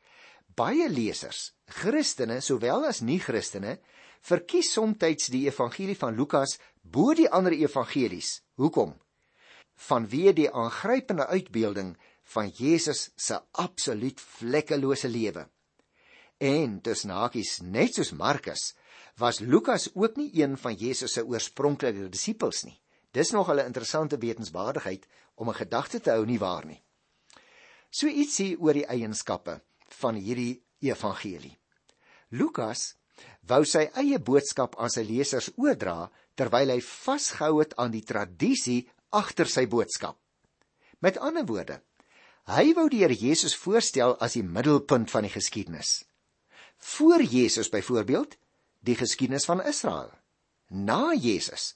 Baie 0.55 0.87
lesers, 0.89 1.51
Christene 1.67 2.39
sowel 2.41 2.85
as 2.87 3.01
nie-Christene, 3.01 3.79
verkies 4.21 4.71
soms 4.73 5.27
die 5.29 5.47
evangelie 5.47 5.97
van 5.99 6.15
Lukas 6.15 6.57
bo 6.81 7.13
die 7.13 7.29
ander 7.29 7.51
evangelies. 7.53 8.41
Hoekom? 8.55 8.95
Vanweë 9.75 10.33
die 10.33 10.47
aangrypende 10.51 11.27
uitbeelding 11.27 11.97
van 12.23 12.49
Jesus 12.49 13.09
se 13.15 13.39
absoluut 13.51 14.21
vlekkelose 14.21 15.09
lewe. 15.09 15.45
En 16.39 16.79
dis 16.79 17.03
nakies 17.03 17.59
net 17.61 17.95
soos 17.95 18.11
Markus 18.11 18.73
was 19.17 19.39
Lukas 19.39 19.89
ook 19.93 20.15
nie 20.15 20.31
een 20.41 20.57
van 20.57 20.75
Jesus 20.75 21.13
se 21.13 21.23
oorspronklike 21.23 22.09
disippels 22.09 22.63
nie. 22.63 22.79
Dis 23.15 23.31
nog 23.31 23.49
'n 23.49 23.65
interessante 23.65 24.17
wetenswaardigheid 24.17 25.07
om 25.35 25.49
'n 25.49 25.61
gedagte 25.61 25.99
te 25.99 26.11
hou 26.11 26.25
nie 26.25 26.39
waar 26.39 26.65
nie. 26.65 26.83
So 27.89 28.07
ietsie 28.07 28.59
oor 28.59 28.73
die 28.73 28.87
eienskappe 28.87 29.61
van 30.01 30.15
hierdie 30.15 30.63
evangelie. 30.79 31.57
Lukas 32.29 32.95
wou 33.47 33.63
sy 33.65 33.85
eie 33.95 34.19
boodskap 34.19 34.75
aan 34.75 34.89
sy 34.89 35.03
lesers 35.07 35.51
oordra 35.55 36.11
terwyl 36.35 36.73
hy 36.73 36.81
vasgehou 36.81 37.59
het 37.61 37.75
aan 37.79 37.91
die 37.91 38.03
tradisie 38.03 38.89
agter 39.09 39.47
sy 39.47 39.65
boodskap. 39.65 40.17
Met 40.99 41.17
ander 41.17 41.45
woorde, 41.45 41.79
hy 42.51 42.73
wou 42.73 42.89
die 42.89 42.99
Here 43.03 43.15
Jesus 43.15 43.55
voorstel 43.55 44.17
as 44.19 44.33
die 44.33 44.43
middelpunt 44.43 45.11
van 45.11 45.23
die 45.23 45.31
geskiedenis. 45.31 46.03
Voor 46.77 47.23
Jesus 47.23 47.69
byvoorbeeld, 47.69 48.35
die 48.81 48.95
geskiedenis 48.95 49.45
van 49.45 49.63
Israel. 49.63 50.11
Na 50.67 51.13
Jesus, 51.13 51.75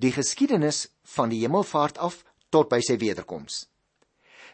die 0.00 0.12
geskiedenis 0.14 0.88
van 1.16 1.30
die 1.30 1.42
hemelvaart 1.44 1.98
af 1.98 2.22
tot 2.50 2.70
by 2.70 2.80
sy 2.84 2.96
wederkoms. 3.00 3.64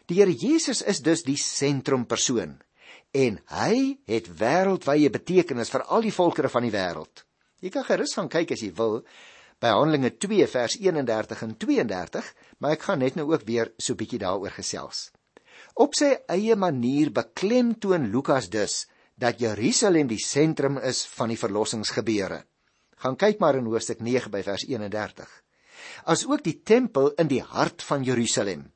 Die 0.09 0.19
Here 0.19 0.33
Jesus 0.33 0.81
is 0.81 1.01
dus 1.05 1.23
die 1.23 1.37
sentrumpersoon 1.37 2.59
en 3.11 3.37
hy 3.51 3.97
het 4.07 4.29
wêreldwye 4.39 5.11
betekenis 5.11 5.71
vir 5.73 5.83
al 5.83 6.05
die 6.05 6.15
volkere 6.15 6.49
van 6.49 6.65
die 6.65 6.73
wêreld. 6.73 7.25
Jy 7.61 7.69
kan 7.73 7.85
gerus 7.85 8.15
gaan 8.17 8.31
kyk 8.31 8.53
as 8.55 8.63
jy 8.63 8.71
wil 8.77 9.01
by 9.61 9.73
Handelinge 9.75 10.15
2 10.17 10.47
vers 10.49 10.77
31 10.79 11.43
en 11.45 11.55
32, 11.63 12.29
maar 12.59 12.77
ek 12.77 12.87
gaan 12.87 13.03
net 13.03 13.17
nou 13.19 13.27
ook 13.29 13.43
weer 13.45 13.69
so 13.77 13.93
bietjie 13.99 14.21
daaroor 14.23 14.55
gesels. 14.55 15.11
Op 15.77 15.93
sy 15.95 16.15
eie 16.31 16.55
manier 16.57 17.11
beklemtoon 17.13 18.09
Lukas 18.11 18.49
dus 18.49 18.85
dat 19.21 19.39
Jerusalem 19.39 20.09
die 20.09 20.21
sentrum 20.23 20.79
is 20.81 21.03
van 21.13 21.29
die 21.29 21.37
verlossingsgebeure. 21.37 22.41
Gaan 23.01 23.17
kyk 23.17 23.39
maar 23.41 23.57
in 23.57 23.65
hoofstuk 23.65 24.01
9 24.05 24.29
by 24.29 24.43
vers 24.45 24.67
31. 24.69 25.29
As 26.05 26.25
ook 26.29 26.43
die 26.45 26.59
tempel 26.61 27.09
in 27.21 27.31
die 27.31 27.41
hart 27.41 27.81
van 27.83 28.05
Jerusalem. 28.05 28.67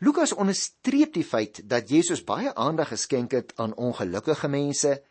Lukas 0.00 0.32
onderstreep 0.32 1.12
die 1.12 1.24
feit 1.24 1.60
dat 1.68 1.90
Jesus 1.92 2.24
baie 2.24 2.54
aandag 2.54 2.94
geskenk 2.94 3.36
het 3.36 3.52
aan 3.60 3.74
ongelukkige 3.76 4.48
mense, 4.48 5.02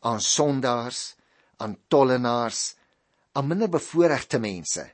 aan 0.00 0.20
sondaars, 0.24 1.14
aan 1.60 1.76
tollenaars, 1.92 2.62
aan 3.36 3.46
minderbevoorregte 3.46 4.40
mense. 4.40 4.88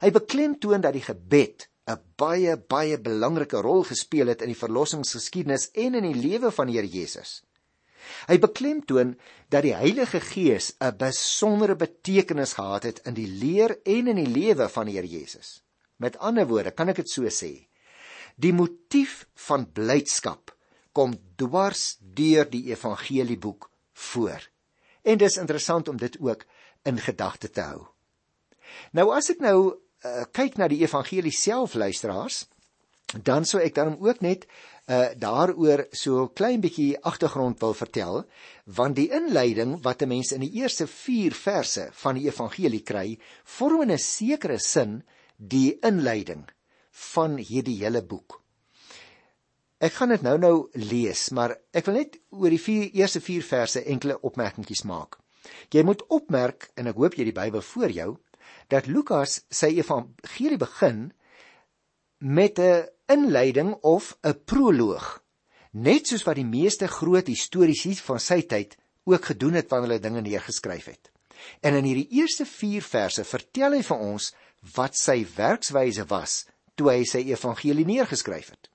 Hy 0.00 0.10
beklemtoon 0.10 0.80
dat 0.80 0.96
die 0.96 1.04
gebed 1.04 1.68
'n 1.90 2.00
baie 2.16 2.56
baie 2.56 2.98
belangrike 2.98 3.60
rol 3.60 3.84
gespeel 3.84 4.32
het 4.32 4.42
in 4.42 4.52
die 4.52 4.62
verlossingsgeskiedenis 4.64 5.70
en 5.72 5.94
in 5.94 6.06
die 6.12 6.20
lewe 6.28 6.50
van 6.50 6.66
die 6.66 6.76
Here 6.76 6.88
Jesus. 6.88 7.42
Hy 8.28 8.38
beklemtoon 8.38 9.14
dat 9.48 9.64
die 9.66 9.74
Heilige 9.74 10.20
Gees 10.20 10.74
'n 10.80 10.96
besondere 10.96 11.76
betekenis 11.76 12.52
gehad 12.58 12.82
het 12.82 13.00
in 13.04 13.14
die 13.14 13.28
leer 13.28 13.78
en 13.84 14.06
in 14.06 14.16
die 14.16 14.32
lewe 14.40 14.68
van 14.68 14.86
die 14.86 14.94
Here 14.94 15.06
Jesus. 15.06 15.62
Met 15.96 16.18
ander 16.18 16.46
woorde, 16.46 16.70
kan 16.70 16.88
ek 16.88 16.96
dit 16.96 17.10
so 17.10 17.22
sê, 17.28 17.68
die 18.36 18.52
motief 18.52 19.26
van 19.34 19.66
blydskap 19.72 20.54
kom 20.92 21.14
dwars 21.36 21.96
deur 22.00 22.48
die 22.50 22.70
evangelieboek 22.72 23.70
voor. 23.92 24.40
En 25.02 25.18
dis 25.18 25.36
interessant 25.36 25.88
om 25.88 25.96
dit 25.96 26.16
ook 26.20 26.44
in 26.82 26.98
gedagte 26.98 27.50
te 27.50 27.60
hou. 27.60 27.86
Nou 28.92 29.10
as 29.14 29.30
ek 29.30 29.40
nou 29.40 29.58
uh, 30.04 30.24
kyk 30.32 30.56
na 30.56 30.68
die 30.68 30.82
evangelie 30.82 31.34
self 31.34 31.74
luisteraars, 31.74 32.46
dan 33.18 33.44
sou 33.44 33.60
ek 33.62 33.74
dan 33.74 33.96
ook 33.98 34.20
net 34.20 34.46
uh 34.90 35.10
daaroor 35.14 35.86
so 35.92 36.28
klein 36.28 36.60
bietjie 36.60 36.98
agtergrond 36.98 37.60
wil 37.60 37.74
vertel 37.74 38.24
want 38.64 38.96
die 38.96 39.10
inleiding 39.10 39.82
wat 39.82 40.02
'n 40.02 40.08
mens 40.08 40.32
in 40.32 40.40
die 40.40 40.62
eerste 40.62 40.86
4 40.86 41.34
verse 41.34 41.88
van 41.92 42.14
die 42.14 42.26
evangelie 42.26 42.82
kry 42.82 43.18
vorm 43.44 43.82
in 43.82 43.92
'n 43.92 43.98
sekere 43.98 44.58
sin 44.58 45.02
die 45.36 45.78
inleiding 45.80 46.44
van 46.90 47.36
hierdie 47.36 47.78
hele 47.80 48.02
boek. 48.02 48.40
Ek 49.80 49.92
gaan 49.92 50.08
dit 50.08 50.22
nou-nou 50.22 50.68
lees, 50.72 51.30
maar 51.30 51.56
ek 51.72 51.86
wil 51.86 51.94
net 51.94 52.18
oor 52.28 52.50
die 52.50 52.60
vier, 52.60 52.90
eerste 52.92 53.20
4 53.20 53.42
verse 53.42 53.84
enkele 53.84 54.18
opmerkingies 54.20 54.82
maak. 54.84 55.16
Jy 55.72 55.82
moet 55.82 56.02
opmerk 56.08 56.68
en 56.76 56.86
ek 56.86 56.98
hoop 57.00 57.14
jy 57.16 57.24
die 57.24 57.38
Bybel 57.38 57.62
voor 57.62 57.90
jou 57.90 58.10
dat 58.68 58.86
Lukas 58.86 59.40
sy 59.48 59.72
evangelie 59.78 60.58
begin 60.60 61.12
met 62.20 62.58
'n 62.58 62.88
inleiding 63.10 63.74
of 63.82 64.16
'n 64.22 64.38
proloog, 64.44 65.22
net 65.70 66.06
soos 66.06 66.24
wat 66.26 66.36
die 66.36 66.46
meeste 66.46 66.86
groot 66.86 67.26
historiese 67.26 68.02
van 68.02 68.20
sy 68.20 68.42
tyd 68.42 68.76
ook 69.04 69.24
gedoen 69.24 69.54
het 69.58 69.70
wanneer 69.70 69.88
hulle 69.88 70.02
dinge 70.02 70.20
neergeskryf 70.20 70.84
het. 70.84 71.10
En 71.60 71.74
in 71.74 71.84
hierdie 71.84 72.08
eerste 72.20 72.46
4 72.46 72.82
verse 72.82 73.24
vertel 73.24 73.72
hy 73.72 73.82
vir 73.82 73.96
ons 73.98 74.32
wat 74.76 74.96
sy 74.96 75.26
werkswyse 75.36 76.04
was 76.10 76.46
toe 76.74 76.90
hy 76.90 77.04
sy 77.04 77.24
evangelie 77.32 77.86
neergeskryf 77.88 78.50
het. 78.50 78.68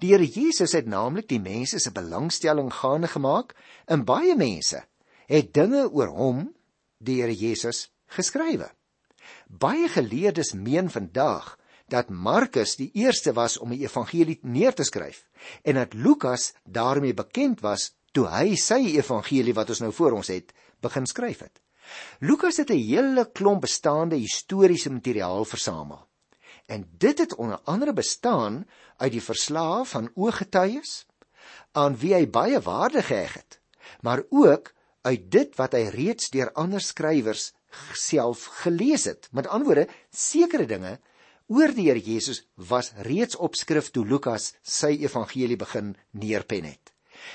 Die 0.00 0.10
Here 0.10 0.26
Jesus 0.26 0.72
het 0.72 0.86
naamlik 0.90 1.28
die 1.28 1.40
mense 1.40 1.78
se 1.78 1.92
belangstelling 1.94 2.72
gaande 2.72 3.08
gemaak 3.08 3.54
en 3.86 4.04
baie 4.04 4.34
mense 4.36 4.82
het 5.30 5.52
dinge 5.54 5.86
oor 5.90 6.10
hom, 6.12 6.48
die 6.98 7.20
Here 7.22 7.34
Jesus, 7.34 7.90
geskrywe. 8.06 8.70
Baie 9.48 9.88
geleerdes 9.88 10.52
meen 10.52 10.90
vandag 10.90 11.54
dat 11.94 12.10
Markus 12.10 12.74
die 12.76 12.90
eerste 12.98 13.32
was 13.32 13.58
om 13.62 13.70
die 13.70 13.84
evangelie 13.86 14.38
neer 14.42 14.74
te 14.74 14.86
skryf 14.86 15.24
en 15.62 15.78
dat 15.78 15.94
Lukas 15.94 16.52
daarmee 16.64 17.14
bekend 17.14 17.62
was 17.62 17.92
toe 18.14 18.26
hy 18.30 18.56
sy 18.58 18.80
evangelie 18.94 19.54
wat 19.54 19.70
ons 19.74 19.82
nou 19.84 19.92
voor 19.94 20.18
ons 20.18 20.30
het 20.32 20.50
begin 20.82 21.06
skryf 21.06 21.44
het. 21.46 21.60
Lukas 22.20 22.58
het 22.62 22.70
'n 22.70 22.80
hele 22.80 23.24
klomp 23.32 23.60
bestaande 23.66 24.16
historiese 24.16 24.90
materiaal 24.90 25.44
versamel. 25.44 26.06
En 26.66 26.88
dit 26.98 27.18
het 27.18 27.34
onder 27.34 27.60
andere 27.64 27.92
bestaan 27.92 28.66
uit 28.96 29.12
die 29.12 29.22
verslae 29.22 29.84
van 29.84 30.10
ooggetuies 30.14 31.06
aan 31.72 31.96
wie 31.96 32.14
hy 32.14 32.26
baie 32.26 32.60
waarde 32.60 33.02
geheg 33.02 33.34
het, 33.34 33.60
maar 34.00 34.22
ook 34.30 34.72
uit 35.02 35.30
dit 35.30 35.56
wat 35.56 35.72
hy 35.72 35.84
reeds 35.92 36.30
deur 36.30 36.52
ander 36.52 36.80
skrywers 36.80 37.52
self 37.92 38.44
gelees 38.44 39.04
het. 39.04 39.28
Met 39.32 39.46
ander 39.46 39.66
woorde, 39.66 39.88
sekere 40.10 40.66
dinge 40.66 40.98
oor 41.46 41.74
die 41.76 41.88
Here 41.90 42.00
Jesus 42.00 42.44
was 42.56 42.92
reeds 43.04 43.36
op 43.36 43.56
skrif 43.56 43.90
toe 43.92 44.06
Lukas 44.06 44.54
sy 44.62 44.94
evangelie 45.04 45.58
begin 45.60 45.94
neerpen 46.10 46.64
het. 46.64 46.92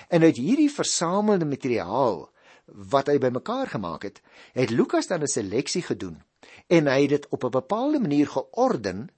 En 0.09 0.23
uit 0.23 0.37
hierdie 0.37 0.71
versamelde 0.71 1.45
materiaal 1.45 2.25
wat 2.65 3.09
hy 3.09 3.17
bymekaar 3.21 3.69
gemaak 3.69 4.03
het, 4.05 4.21
het 4.53 4.69
Lukas 4.69 5.07
dan 5.07 5.21
'n 5.21 5.27
seleksie 5.27 5.81
gedoen 5.81 6.21
en 6.67 6.87
hy 6.87 7.01
het 7.01 7.09
dit 7.09 7.27
op 7.29 7.43
'n 7.43 7.49
bepaalde 7.49 7.99
manier 7.99 8.27
georden 8.27 9.09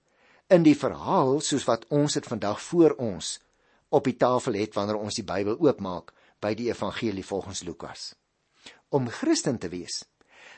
in 0.47 0.63
die 0.63 0.77
verhaal 0.77 1.39
soos 1.39 1.65
wat 1.65 1.85
ons 1.87 2.13
dit 2.13 2.25
vandag 2.25 2.61
voor 2.61 2.95
ons 2.97 3.39
op 3.89 4.03
die 4.03 4.17
tafel 4.17 4.53
het 4.53 4.73
wanneer 4.73 4.95
ons 4.95 5.15
die 5.15 5.23
Bybel 5.23 5.59
oopmaak 5.59 6.13
by 6.39 6.53
die 6.53 6.69
evangelie 6.69 7.25
volgens 7.25 7.61
Lukas. 7.63 8.15
Om 8.89 9.07
Christen 9.07 9.57
te 9.57 9.69
wees 9.69 10.03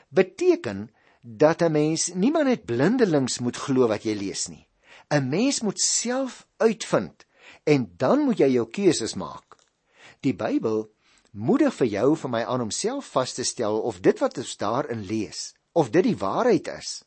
beteken 0.08 0.90
dat 1.26 1.62
'n 1.62 1.72
mens 1.72 2.12
niemand 2.12 2.44
net 2.44 2.64
blindelings 2.64 3.38
moet 3.38 3.56
glo 3.56 3.88
wat 3.88 4.02
jy 4.02 4.14
lees 4.14 4.46
nie. 4.48 4.68
'n 5.08 5.28
Mens 5.28 5.60
moet 5.60 5.80
self 5.80 6.46
uitvind 6.56 7.24
en 7.64 7.92
dan 7.96 8.18
moet 8.18 8.38
jy 8.38 8.48
jou 8.48 8.68
keuses 8.70 9.14
maak. 9.14 9.56
Die 10.20 10.34
Bybel 10.34 10.92
moedig 11.32 11.74
vir 11.74 11.86
jou 11.86 12.16
vir 12.16 12.30
my 12.30 12.42
aan 12.44 12.60
om 12.60 12.70
self 12.70 13.06
vas 13.06 13.32
te 13.32 13.44
stel 13.44 13.80
of 13.80 14.00
dit 14.00 14.18
wat 14.18 14.38
ons 14.38 14.56
daarin 14.56 15.00
lees, 15.00 15.54
of 15.72 15.90
dit 15.90 16.04
die 16.04 16.16
waarheid 16.16 16.68
is. 16.68 17.04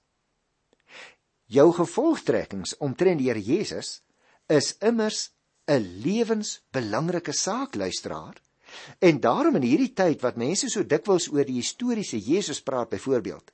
Jou 1.45 1.71
gevolgtrekkings 1.73 2.77
omtrent 2.77 3.19
die 3.19 3.27
Here 3.27 3.41
Jesus 3.41 4.01
is 4.47 4.75
immers 4.79 5.29
'n 5.67 6.01
lewensbelangrike 6.03 7.31
saak 7.31 7.75
luisteraar. 7.75 8.41
En 8.99 9.19
daarom 9.19 9.55
in 9.55 9.61
hierdie 9.61 9.93
tyd 9.93 10.21
wat 10.21 10.35
mense 10.35 10.69
so 10.69 10.83
dikwels 10.83 11.27
oor 11.31 11.45
die 11.45 11.61
historiese 11.61 12.19
Jesus 12.19 12.61
praat 12.61 12.89
byvoorbeeld, 12.89 13.51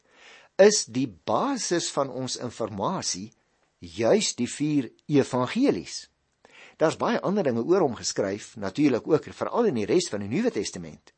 is 0.61 0.85
die 0.85 1.07
basis 1.07 1.89
van 1.91 2.09
ons 2.09 2.37
inligting 2.37 3.31
juis 3.83 4.35
die 4.35 4.47
vier 4.47 4.91
evangelies. 5.11 6.07
Daar's 6.77 6.97
baie 6.97 7.19
ander 7.21 7.43
dinge 7.43 7.63
oor 7.63 7.83
hom 7.83 7.95
geskryf, 7.95 8.55
natuurlik 8.57 9.07
ook 9.07 9.27
veral 9.33 9.69
in 9.69 9.75
die 9.75 9.85
res 9.85 10.09
van 10.09 10.23
die 10.23 10.29
Nuwe 10.31 10.51
Testament. 10.51 11.13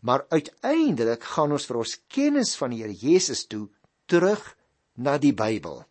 Maar 0.00 0.26
uiteindelik 0.28 1.22
gaan 1.22 1.52
ons 1.52 1.66
vir 1.68 1.76
ons 1.76 1.98
kennis 2.08 2.56
van 2.56 2.70
die 2.70 2.82
Here 2.82 2.94
Jesus 2.94 3.46
toe 3.46 3.68
terug 4.06 4.56
na 4.96 5.18
die 5.18 5.32
Bybel. 5.32 5.84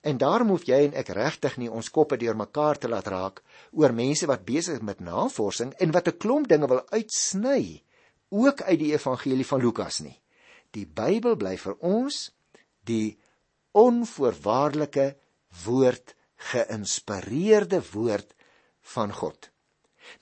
En 0.00 0.18
daarom 0.18 0.52
hoef 0.52 0.66
jy 0.68 0.82
en 0.88 0.96
ek 0.98 1.12
regtig 1.16 1.56
nie 1.58 1.70
ons 1.70 1.90
koppe 1.90 2.18
deurmekaar 2.20 2.78
te 2.78 2.88
laat 2.88 3.08
raak 3.08 3.42
oor 3.72 3.92
mense 3.92 4.26
wat 4.28 4.44
besig 4.44 4.80
is 4.80 4.84
met 4.84 5.00
navorsing 5.00 5.72
en 5.78 5.92
wat 5.92 6.08
'n 6.08 6.18
klomp 6.18 6.48
dinge 6.48 6.68
wil 6.68 6.82
uitsny 6.90 7.82
ook 8.28 8.62
uit 8.62 8.78
die 8.78 8.92
evangelie 8.92 9.46
van 9.46 9.60
Lukas 9.60 10.00
nie. 10.00 10.21
Die 10.72 10.86
Bybel 10.86 11.36
bly 11.36 11.56
vir 11.60 11.76
ons 11.84 12.30
die 12.88 13.18
onvoorwaardelike 13.76 15.06
woord, 15.64 16.14
geïnspireerde 16.52 17.82
woord 17.92 18.32
van 18.94 19.12
God. 19.12 19.50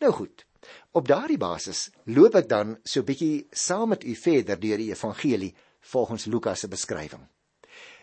Nou 0.03 0.13
goed. 0.13 0.45
Op 0.93 1.07
daardie 1.09 1.39
basis 1.41 1.89
loop 2.05 2.35
ek 2.37 2.49
dan 2.51 2.75
so 2.85 3.07
bietjie 3.07 3.47
saam 3.55 3.95
met 3.95 4.05
u 4.05 4.15
verder 4.19 4.59
deur 4.61 4.83
die 4.83 4.91
evangelie 4.91 5.55
volgens 5.93 6.27
Lukas 6.27 6.65
se 6.65 6.69
beskrywing. 6.69 7.23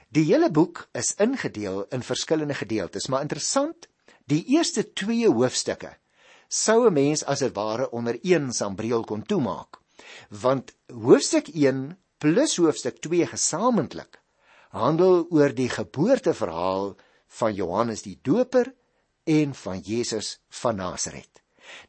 Die 0.10 0.24
hele 0.32 0.50
boek 0.52 0.88
is 0.96 1.14
ingedeel 1.20 1.84
in 1.92 2.04
verskillende 2.04 2.56
gedeeltes, 2.56 3.08
maar 3.12 3.22
interessant, 3.22 3.90
die 4.26 4.44
eerste 4.56 4.88
2 4.94 5.30
hoofstukke 5.30 5.92
sou 6.48 6.88
'n 6.88 6.94
mens 6.94 7.24
as 7.24 7.40
dit 7.40 7.54
ware 7.56 7.92
onder 7.92 8.20
een 8.24 8.54
sambreel 8.54 9.04
kon 9.04 9.24
toemaak. 9.24 9.80
Want 10.30 10.74
hoofstuk 10.88 11.48
1 11.48 11.98
plus 12.18 12.58
hoofstuk 12.58 13.02
2 13.06 13.28
gesamentlik 13.34 14.20
handel 14.76 15.26
oor 15.34 15.54
die 15.56 15.70
geboorteverhaal 15.70 16.96
van 17.40 17.54
Johannes 17.54 18.04
die 18.06 18.18
Doper 18.24 18.74
en 19.28 19.54
van 19.56 19.80
Jesus 19.84 20.38
van 20.62 20.76
Nasaret. 20.76 21.42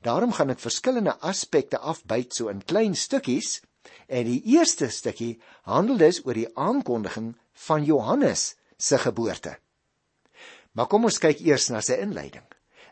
Daarom 0.02 0.32
gaan 0.34 0.50
ek 0.50 0.62
verskillende 0.62 1.14
aspekte 1.22 1.78
afbyt 1.78 2.34
so 2.34 2.50
in 2.52 2.64
klein 2.66 2.96
stukkies 2.98 3.60
en 4.06 4.26
die 4.26 4.40
eerste 4.54 4.90
stukkie 4.90 5.38
handel 5.68 6.00
dus 6.00 6.20
oor 6.26 6.36
die 6.36 6.50
aankondiging 6.58 7.34
van 7.68 7.84
Johannes 7.86 8.54
se 8.76 8.98
geboorte. 8.98 9.56
Maar 10.74 10.90
kom 10.90 11.06
ons 11.08 11.20
kyk 11.22 11.40
eers 11.46 11.68
na 11.72 11.80
sy 11.82 11.98
inleiding. 12.02 12.44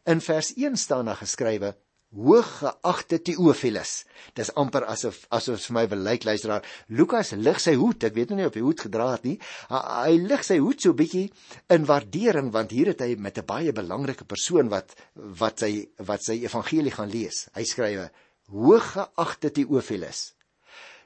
In 0.07 0.23
vers 0.23 0.53
1 0.55 0.79
staan 0.79 1.11
daar 1.11 1.19
geskrywe: 1.19 1.75
Hooggeagte 2.15 3.19
Theophilus. 3.19 4.05
Dis 4.39 4.53
amper 4.55 4.87
asof 4.87 5.25
asof 5.35 5.59
vir 5.67 5.75
my 5.75 5.83
wil 5.91 6.05
lyk 6.07 6.25
luisteraar. 6.25 6.63
Lukas 6.89 7.33
lig 7.35 7.59
sy 7.61 7.75
hoed. 7.75 8.07
Ek 8.07 8.15
weet 8.15 8.31
nou 8.31 8.39
nie 8.39 8.47
of 8.47 8.55
hy 8.55 8.63
hoed 8.63 8.85
gedra 8.87 9.09
het 9.17 9.27
nie. 9.27 9.35
Hy 9.73 10.15
lig 10.23 10.45
sy 10.47 10.61
hoed 10.63 10.85
so 10.85 10.95
bietjie 10.97 11.27
in 11.75 11.89
waardering 11.89 12.53
want 12.55 12.71
hier 12.73 12.93
het 12.93 13.03
hy 13.03 13.17
met 13.19 13.39
'n 13.39 13.47
baie 13.47 13.73
belangrike 13.73 14.25
persoon 14.25 14.71
wat 14.71 14.95
wat 15.15 15.67
sy 15.67 15.89
wat 15.99 16.23
sy 16.23 16.39
evangelie 16.47 16.95
gaan 16.95 17.11
lees. 17.11 17.49
Hy 17.55 17.65
skrywe: 17.65 18.11
Hooggeagte 18.49 19.51
Theophilus. 19.51 20.33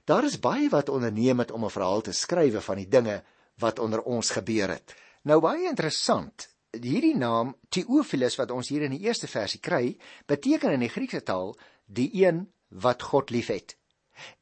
Daar 0.04 0.24
is 0.24 0.38
baie 0.38 0.68
wat 0.68 0.88
onderneem 0.88 1.38
het 1.38 1.50
om 1.50 1.64
'n 1.64 1.70
verhaal 1.70 2.02
te 2.02 2.12
skrywe 2.12 2.60
van 2.60 2.76
die 2.76 2.88
dinge 2.88 3.22
wat 3.58 3.78
onder 3.78 4.02
ons 4.02 4.30
gebeur 4.30 4.68
het. 4.68 4.94
Nou 5.24 5.40
baie 5.40 5.68
interessant. 5.68 6.49
Hierdie 6.70 7.16
naam 7.18 7.56
Theophilus 7.74 8.36
wat 8.38 8.52
ons 8.54 8.68
hier 8.70 8.84
in 8.86 8.92
die 8.94 9.02
eerste 9.02 9.26
versie 9.26 9.58
kry, 9.60 9.96
beteken 10.30 10.76
in 10.76 10.84
die 10.84 10.92
Griekse 10.92 11.22
taal 11.26 11.56
die 11.86 12.10
een 12.22 12.44
wat 12.68 13.02
God 13.02 13.32
liefhet. 13.34 13.74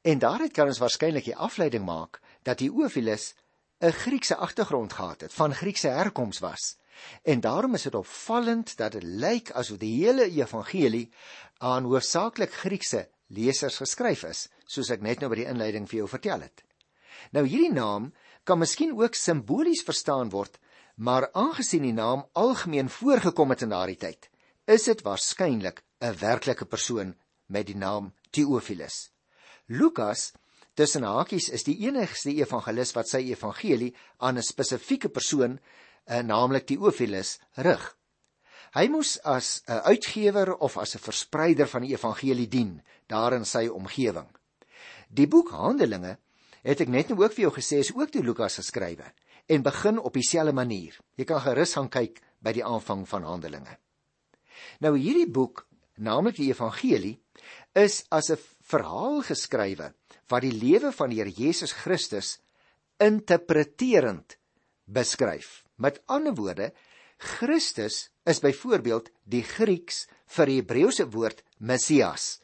En 0.05 0.21
daaruit 0.21 0.53
kan 0.53 0.69
ons 0.69 0.81
waarskynlik 0.83 1.25
die 1.25 1.37
afleiding 1.37 1.87
maak 1.87 2.21
dat 2.45 2.61
Theophilus 2.61 3.35
'n 3.81 3.93
Griekse 3.93 4.37
agtergrond 4.37 4.93
gehad 4.93 5.21
het, 5.21 5.33
van 5.33 5.55
Griekse 5.55 5.89
herkoms 5.89 6.39
was. 6.39 6.77
En 7.23 7.41
daarom 7.41 7.75
is 7.75 7.83
dit 7.83 7.95
opvallend 7.95 8.77
dat 8.77 8.93
dit 8.93 9.03
lyk 9.03 9.51
asof 9.51 9.79
die 9.79 10.05
hele 10.05 10.31
evangelie 10.31 11.11
aan 11.59 11.85
hoofsaaklik 11.85 12.53
Griekse 12.53 13.09
lesers 13.27 13.77
geskryf 13.77 14.25
is, 14.25 14.49
soos 14.67 14.91
ek 14.91 15.01
net 15.01 15.21
nou 15.21 15.31
by 15.31 15.37
die 15.37 15.49
inleiding 15.49 15.89
vir 15.89 15.99
jou 15.99 16.09
vertel 16.09 16.41
het. 16.41 16.65
Nou 17.31 17.47
hierdie 17.47 17.73
naam 17.73 18.13
kan 18.45 18.59
miskien 18.59 18.93
ook 18.97 19.15
simbolies 19.15 19.83
verstaan 19.83 20.31
word, 20.31 20.59
maar 20.99 21.29
aangesien 21.33 21.85
die 21.87 21.95
naam 21.95 22.25
algemeen 22.33 22.89
voorgekom 22.91 23.55
het 23.55 23.63
in 23.63 23.71
daardie 23.71 23.99
tyd, 24.03 24.29
is 24.67 24.89
dit 24.91 25.03
waarskynlik 25.07 25.83
'n 26.03 26.19
werklike 26.19 26.67
persoon 26.67 27.15
met 27.47 27.67
die 27.67 27.77
naam 27.77 28.15
Theophilus. 28.31 29.11
Lukas 29.67 30.33
tussen 30.75 31.03
hakies 31.03 31.49
is 31.49 31.65
die 31.65 31.79
enigste 31.87 32.35
evangelis 32.35 32.93
wat 32.93 33.09
sy 33.09 33.23
evangelie 33.31 33.95
aan 34.19 34.39
'n 34.39 34.43
spesifieke 34.43 35.09
persoon, 35.09 35.61
eh, 36.05 36.23
naamlik 36.23 36.67
Theophilus, 36.67 37.39
rig. 37.55 37.97
Hy 38.75 38.89
moes 38.89 39.19
as 39.23 39.63
'n 39.67 39.81
uitgewer 39.85 40.57
of 40.57 40.77
as 40.77 40.95
'n 40.95 40.99
verspreider 40.99 41.69
van 41.69 41.83
die 41.83 41.95
evangelie 41.95 42.49
dien 42.49 42.83
daar 43.07 43.33
in 43.33 43.45
sy 43.45 43.67
omgewing. 43.67 44.29
Die 45.09 45.29
boek 45.29 45.51
Handelinge 45.51 46.19
het 46.63 46.81
ek 46.81 46.89
net 46.89 47.09
nou 47.09 47.23
ook 47.23 47.33
vir 47.33 47.43
jou 47.43 47.55
gesê 47.55 47.79
is 47.79 47.95
ook 47.95 48.13
deur 48.13 48.25
Lukas 48.25 48.57
geskrywe 48.57 49.13
en 49.49 49.65
begin 49.65 49.99
op 49.99 50.15
dieselfde 50.15 50.53
manier. 50.53 50.97
Jy 51.17 51.25
kan 51.29 51.41
gerus 51.41 51.75
gaan 51.79 51.89
kyk 51.93 52.21
by 52.45 52.53
die 52.57 52.65
aanvang 52.65 53.07
van 53.09 53.27
Handelinge. 53.27 53.79
Nou 54.85 54.95
hierdie 54.99 55.29
boek, 55.31 55.65
naamlik 55.97 56.37
die 56.39 56.51
Evangelie, 56.53 57.17
is 57.75 58.05
as 58.11 58.31
'n 58.31 58.39
verhaal 58.63 59.23
geskrywe 59.23 59.95
wat 60.29 60.43
die 60.43 60.53
lewe 60.53 60.93
van 60.93 61.11
die 61.11 61.19
Here 61.19 61.31
Jesus 61.31 61.73
Christus 61.73 62.39
interpreterend 62.99 64.37
beskryf. 64.85 65.65
Met 65.77 66.03
ander 66.07 66.35
woorde, 66.35 66.73
Christus 67.19 68.11
is 68.25 68.41
byvoorbeeld 68.41 69.11
die 69.25 69.43
Grieks 69.43 70.07
vir 70.27 70.47
die 70.47 70.61
Hebreëse 70.61 71.09
woord 71.11 71.43
Messias 71.59 72.41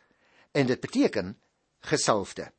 en 0.52 0.66
dit 0.66 0.80
beteken 0.80 1.34
gesalfde. 1.80 2.50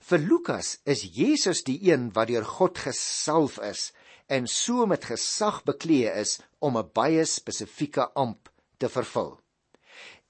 Vir 0.00 0.18
Lukas 0.18 0.78
is 0.84 1.02
Jesus 1.16 1.62
die 1.64 1.78
een 1.90 2.10
wat 2.12 2.28
deur 2.28 2.44
God 2.44 2.78
gesalf 2.78 3.58
is 3.58 3.92
en 4.26 4.46
so 4.48 4.86
met 4.86 5.04
gesag 5.04 5.62
bekleë 5.68 6.14
is 6.20 6.38
om 6.58 6.78
'n 6.78 6.90
baie 6.92 7.24
spesifieke 7.24 8.08
amp 8.14 8.48
te 8.78 8.88
vervul. 8.88 9.40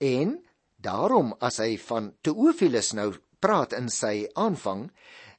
En 0.01 0.45
daarom 0.77 1.35
as 1.41 1.59
hy 1.59 1.77
van 1.79 2.13
Theophilus 2.23 2.93
nou 2.93 3.15
praat 3.39 3.73
in 3.73 3.89
sy 3.89 4.29
aanvang, 4.35 4.91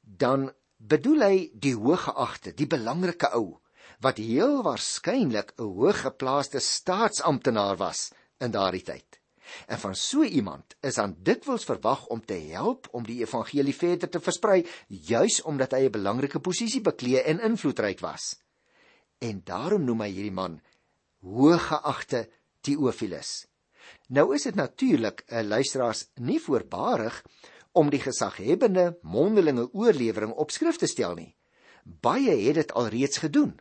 dan 0.02 0.52
bedoel 0.78 1.22
hy 1.22 1.36
die 1.54 1.74
hooggeagte, 1.74 2.52
die 2.52 2.66
belangrike 2.66 3.30
ou 3.34 3.60
wat 4.04 4.18
heel 4.20 4.62
waarskynlik 4.62 5.52
'n 5.56 5.72
hooggeplaaste 5.78 6.60
staatsamptenaar 6.60 7.76
was 7.76 8.10
in 8.40 8.50
daardie 8.50 8.82
tyd. 8.82 9.20
En 9.66 9.78
van 9.78 9.94
so 9.94 10.22
iemand 10.22 10.76
is 10.80 10.94
dan 10.94 11.16
dikwels 11.18 11.64
verwag 11.64 12.06
om 12.06 12.24
te 12.24 12.38
help 12.52 12.88
om 12.90 13.04
die 13.06 13.20
evangelie 13.20 13.74
verder 13.74 14.08
te 14.08 14.20
versprei, 14.20 14.66
juis 14.88 15.42
omdat 15.42 15.72
hy 15.72 15.86
'n 15.86 15.96
belangrike 15.98 16.40
posisie 16.40 16.80
bekleë 16.80 17.24
en 17.24 17.40
invloedryk 17.40 18.00
was. 18.00 18.36
En 19.18 19.40
daarom 19.44 19.84
noem 19.84 20.00
hy 20.00 20.10
hierdie 20.10 20.32
man 20.32 20.60
hooggeagte 21.20 22.28
Theophilus. 22.60 23.46
Nou 24.08 24.34
is 24.34 24.42
dit 24.42 24.54
natuurlik 24.54 25.24
luisteraars 25.26 26.06
nie 26.14 26.40
voorbarig 26.40 27.22
om 27.72 27.90
die 27.90 28.00
gesaghebende 28.00 28.98
mondelinge 29.02 29.68
oorlewering 29.72 30.32
op 30.32 30.50
skrif 30.50 30.76
te 30.76 30.86
stel 30.86 31.14
nie. 31.14 31.34
Baie 31.84 32.34
het 32.46 32.54
dit 32.54 32.72
alreeds 32.72 33.18
gedoen. 33.18 33.58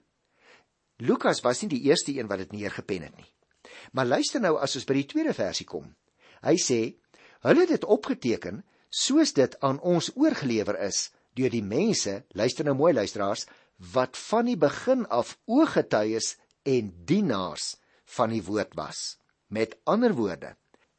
Lukas 0.98 1.42
was 1.44 1.62
nie 1.62 1.70
die 1.70 1.82
eerste 1.90 2.16
een 2.16 2.28
wat 2.28 2.46
dit 2.46 2.52
neergepen 2.52 3.02
het 3.02 3.16
nie. 3.18 3.35
Maar 3.92 4.06
luister 4.06 4.42
nou 4.42 4.56
as 4.58 4.76
ons 4.76 4.88
by 4.88 4.98
die 5.00 5.10
tweede 5.10 5.34
versie 5.34 5.66
kom. 5.66 5.92
Hy 6.42 6.56
sê: 6.62 6.96
"Hulle 7.46 7.66
het 7.66 7.70
dit 7.70 7.86
opgeteken 7.86 8.64
soos 8.90 9.34
dit 9.34 9.60
aan 9.60 9.80
ons 9.80 10.12
oorgelewer 10.16 10.80
is 10.88 11.12
deur 11.36 11.50
die 11.50 11.64
mense, 11.64 12.24
luister 12.32 12.66
nou 12.66 12.76
mooi 12.76 12.94
luisteraars, 12.94 13.46
wat 13.94 14.18
van 14.18 14.46
die 14.46 14.58
begin 14.58 15.06
af 15.06 15.38
ooggetuies 15.46 16.38
en 16.64 16.94
dienaars 17.06 17.76
van 18.06 18.30
die 18.30 18.44
woord 18.44 18.76
was." 18.76 19.18
Met 19.48 19.78
ander 19.84 20.14
woorde, 20.14 20.56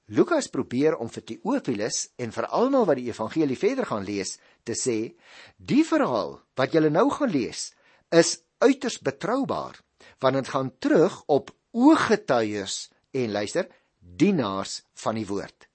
Lukas 0.07 0.47
probeer 0.47 0.95
om 0.97 1.09
vir 1.11 1.25
Theophilus 1.27 2.11
en 2.23 2.31
vir 2.31 2.47
almal 2.55 2.85
wat 2.87 2.99
die 3.01 3.09
evangelie 3.11 3.59
verder 3.59 3.89
gaan 3.89 4.05
lees, 4.07 4.39
te 4.63 4.75
sê: 4.79 5.17
"Die 5.57 5.83
verhaal 5.85 6.41
wat 6.55 6.73
julle 6.73 6.91
nou 6.91 7.11
gaan 7.11 7.31
lees, 7.31 7.73
is 8.11 8.39
uiters 8.59 9.01
betroubaar, 9.03 9.81
want 10.21 10.35
dit 10.35 10.49
gaan 10.49 10.71
terug 10.79 11.23
op 11.27 11.51
ooggetuies 11.73 12.91
en 13.11 13.33
luister 13.33 13.69
dienaars 13.99 14.83
van 14.95 15.15
die 15.15 15.27
woord. 15.27 15.69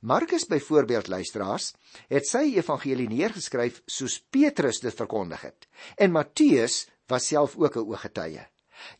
Markus 0.00 0.46
byvoorbeeld 0.46 1.08
luisteraars 1.08 1.72
het 2.08 2.26
sy 2.28 2.44
evangelie 2.54 3.08
neergeskryf 3.10 3.82
soos 3.86 4.20
Petrus 4.30 4.78
dit 4.80 4.94
verkondig 4.94 5.42
het 5.42 5.66
en 5.96 6.14
Matteus 6.14 6.86
was 7.10 7.26
self 7.26 7.56
ook 7.56 7.76
'n 7.76 7.88
ooggetuie. 7.88 8.46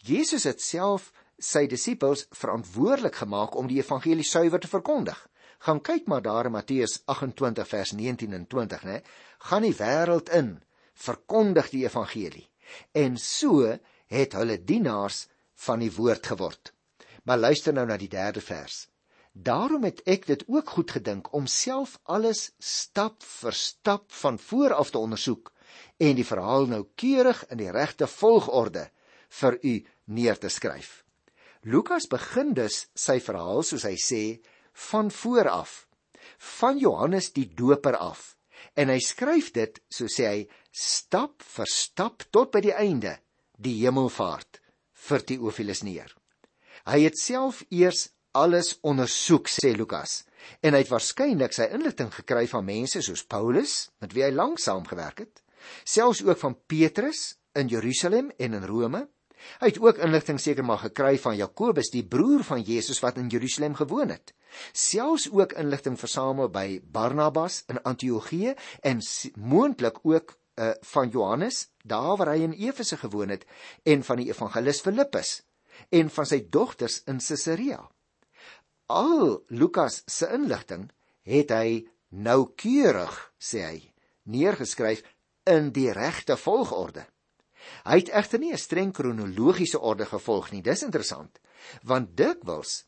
Jesus 0.02 0.44
het 0.44 0.62
self 0.62 1.12
sy 1.38 1.66
disippels 1.66 2.26
verantwoordelik 2.34 3.14
gemaak 3.14 3.54
om 3.54 3.66
die 3.66 3.78
evangelie 3.78 4.24
suiwer 4.26 4.60
te 4.60 4.68
verkondig. 4.68 5.18
Gaan 5.58 5.80
kyk 5.80 6.06
maar 6.06 6.22
daar 6.22 6.46
in 6.46 6.52
Matteus 6.52 7.02
28 7.06 7.68
vers 7.68 7.92
19 7.92 8.32
en 8.32 8.46
20, 8.46 8.82
né? 8.82 9.02
Gaan 9.38 9.62
die 9.62 9.74
wêreld 9.74 10.30
in, 10.34 10.62
verkondig 10.94 11.70
die 11.70 11.84
evangelie. 11.84 12.48
En 12.92 13.16
so 13.16 13.78
het 14.06 14.32
hulle 14.32 14.64
dienaars 14.64 15.26
van 15.64 15.82
die 15.82 15.90
woord 15.94 16.26
geword. 16.26 16.72
Maar 17.26 17.38
luister 17.38 17.74
nou 17.74 17.86
na 17.88 17.96
die 17.98 18.10
derde 18.10 18.40
vers. 18.40 18.86
Daarom 19.32 19.84
het 19.86 20.00
ek 20.08 20.26
dit 20.26 20.44
ook 20.48 20.70
goed 20.76 20.90
gedink 20.96 21.32
om 21.34 21.46
self 21.46 21.98
alles 22.02 22.50
stap 22.58 23.22
vir 23.22 23.54
stap 23.54 24.12
van 24.22 24.38
voor 24.38 24.74
af 24.74 24.90
te 24.90 24.98
ondersoek 24.98 25.52
en 26.02 26.16
die 26.18 26.26
verhaal 26.26 26.66
noukeurig 26.66 27.44
in 27.52 27.60
die 27.60 27.70
regte 27.70 28.06
volgorde 28.06 28.88
vir 29.40 29.58
u 29.62 29.74
neer 30.04 30.38
te 30.38 30.48
skryf. 30.48 31.04
Lukas 31.62 32.06
begin 32.08 32.54
dus 32.54 32.86
sy 32.94 33.18
verhaal 33.20 33.62
soos 33.62 33.84
hy 33.86 33.94
sê 34.00 34.22
van 34.88 35.10
voor 35.10 35.50
af, 35.50 35.86
van 36.38 36.78
Johannes 36.78 37.32
die 37.34 37.48
Doper 37.54 37.98
af. 37.98 38.36
En 38.74 38.90
hy 38.90 38.98
skryf 39.02 39.50
dit, 39.54 39.78
so 39.90 40.06
sê 40.10 40.26
hy, 40.26 40.40
stap 40.70 41.42
vir 41.42 41.70
stap 41.70 42.24
tot 42.34 42.50
by 42.54 42.62
die 42.62 42.74
einde, 42.74 43.18
die 43.58 43.74
hemelvaart 43.82 44.62
vir 45.06 45.24
Theophilus 45.24 45.82
neer. 45.86 46.14
Hy 46.88 47.02
het 47.04 47.18
self 47.20 47.62
eers 47.70 48.08
alles 48.38 48.76
ondersoek, 48.86 49.48
sê 49.50 49.74
Lukas, 49.76 50.22
en 50.62 50.76
hy 50.76 50.82
het 50.84 50.92
waarskynlik 50.92 51.54
sy 51.56 51.68
inligting 51.74 52.10
gekry 52.14 52.46
van 52.50 52.66
mense 52.66 53.02
soos 53.04 53.24
Paulus, 53.26 53.88
met 54.02 54.14
wie 54.14 54.24
hy 54.26 54.32
lank 54.34 54.60
saamgewerk 54.62 55.24
het, 55.24 55.42
selfs 55.84 56.22
ook 56.24 56.38
van 56.40 56.56
Petrus 56.70 57.38
in 57.58 57.70
Jerusalem 57.72 58.30
en 58.38 58.54
in 58.54 58.66
Rome. 58.68 59.06
Hy 59.60 59.70
het 59.70 59.78
ook 59.82 60.00
inligting 60.02 60.40
seker 60.42 60.66
maar 60.66 60.80
gekry 60.82 61.14
van 61.22 61.36
Jakobus, 61.38 61.92
die 61.94 62.04
broer 62.06 62.42
van 62.46 62.62
Jesus 62.66 62.98
wat 63.04 63.20
in 63.22 63.30
Jerusalem 63.30 63.76
gewoon 63.78 64.10
het. 64.10 64.34
Selfs 64.72 65.28
ook 65.30 65.54
inligting 65.60 65.98
versamel 65.98 66.50
by 66.50 66.80
Barnabas 66.82 67.62
in 67.70 67.78
Antiochië 67.86 68.54
en 68.82 69.02
moontlik 69.36 70.02
ook 70.02 70.37
uh, 70.58 70.70
van 70.92 71.08
Johannes, 71.08 71.68
daar 71.82 72.16
waar 72.16 72.32
hy 72.34 72.42
in 72.42 72.56
Efese 72.56 72.96
gewoon 72.96 73.28
het, 73.28 73.46
en 73.82 74.02
van 74.02 74.16
die 74.20 74.28
evangelis 74.28 74.80
Filippus 74.80 75.42
en 75.94 76.10
van 76.10 76.26
sy 76.26 76.40
dogters 76.50 77.02
in 77.06 77.20
Caesarea. 77.22 77.84
Al 78.90 79.44
Lukas 79.48 80.02
se 80.06 80.26
inligting 80.34 80.88
het 81.28 81.52
hy 81.54 81.84
noukeurig, 82.08 83.14
sê 83.38 83.62
hy, 83.62 83.78
neergeskryf 84.28 85.04
in 85.48 85.70
die 85.76 85.92
regte 85.92 86.36
volgorde. 86.36 87.06
Hy 87.84 88.00
het 88.00 88.10
egter 88.16 88.40
nie 88.40 88.52
'n 88.52 88.58
streng 88.58 88.92
kronologiese 88.92 89.80
orde 89.80 90.06
gevolg 90.06 90.50
nie. 90.52 90.62
Dis 90.62 90.82
interessant, 90.82 91.38
want 91.82 92.16
dikwels 92.16 92.84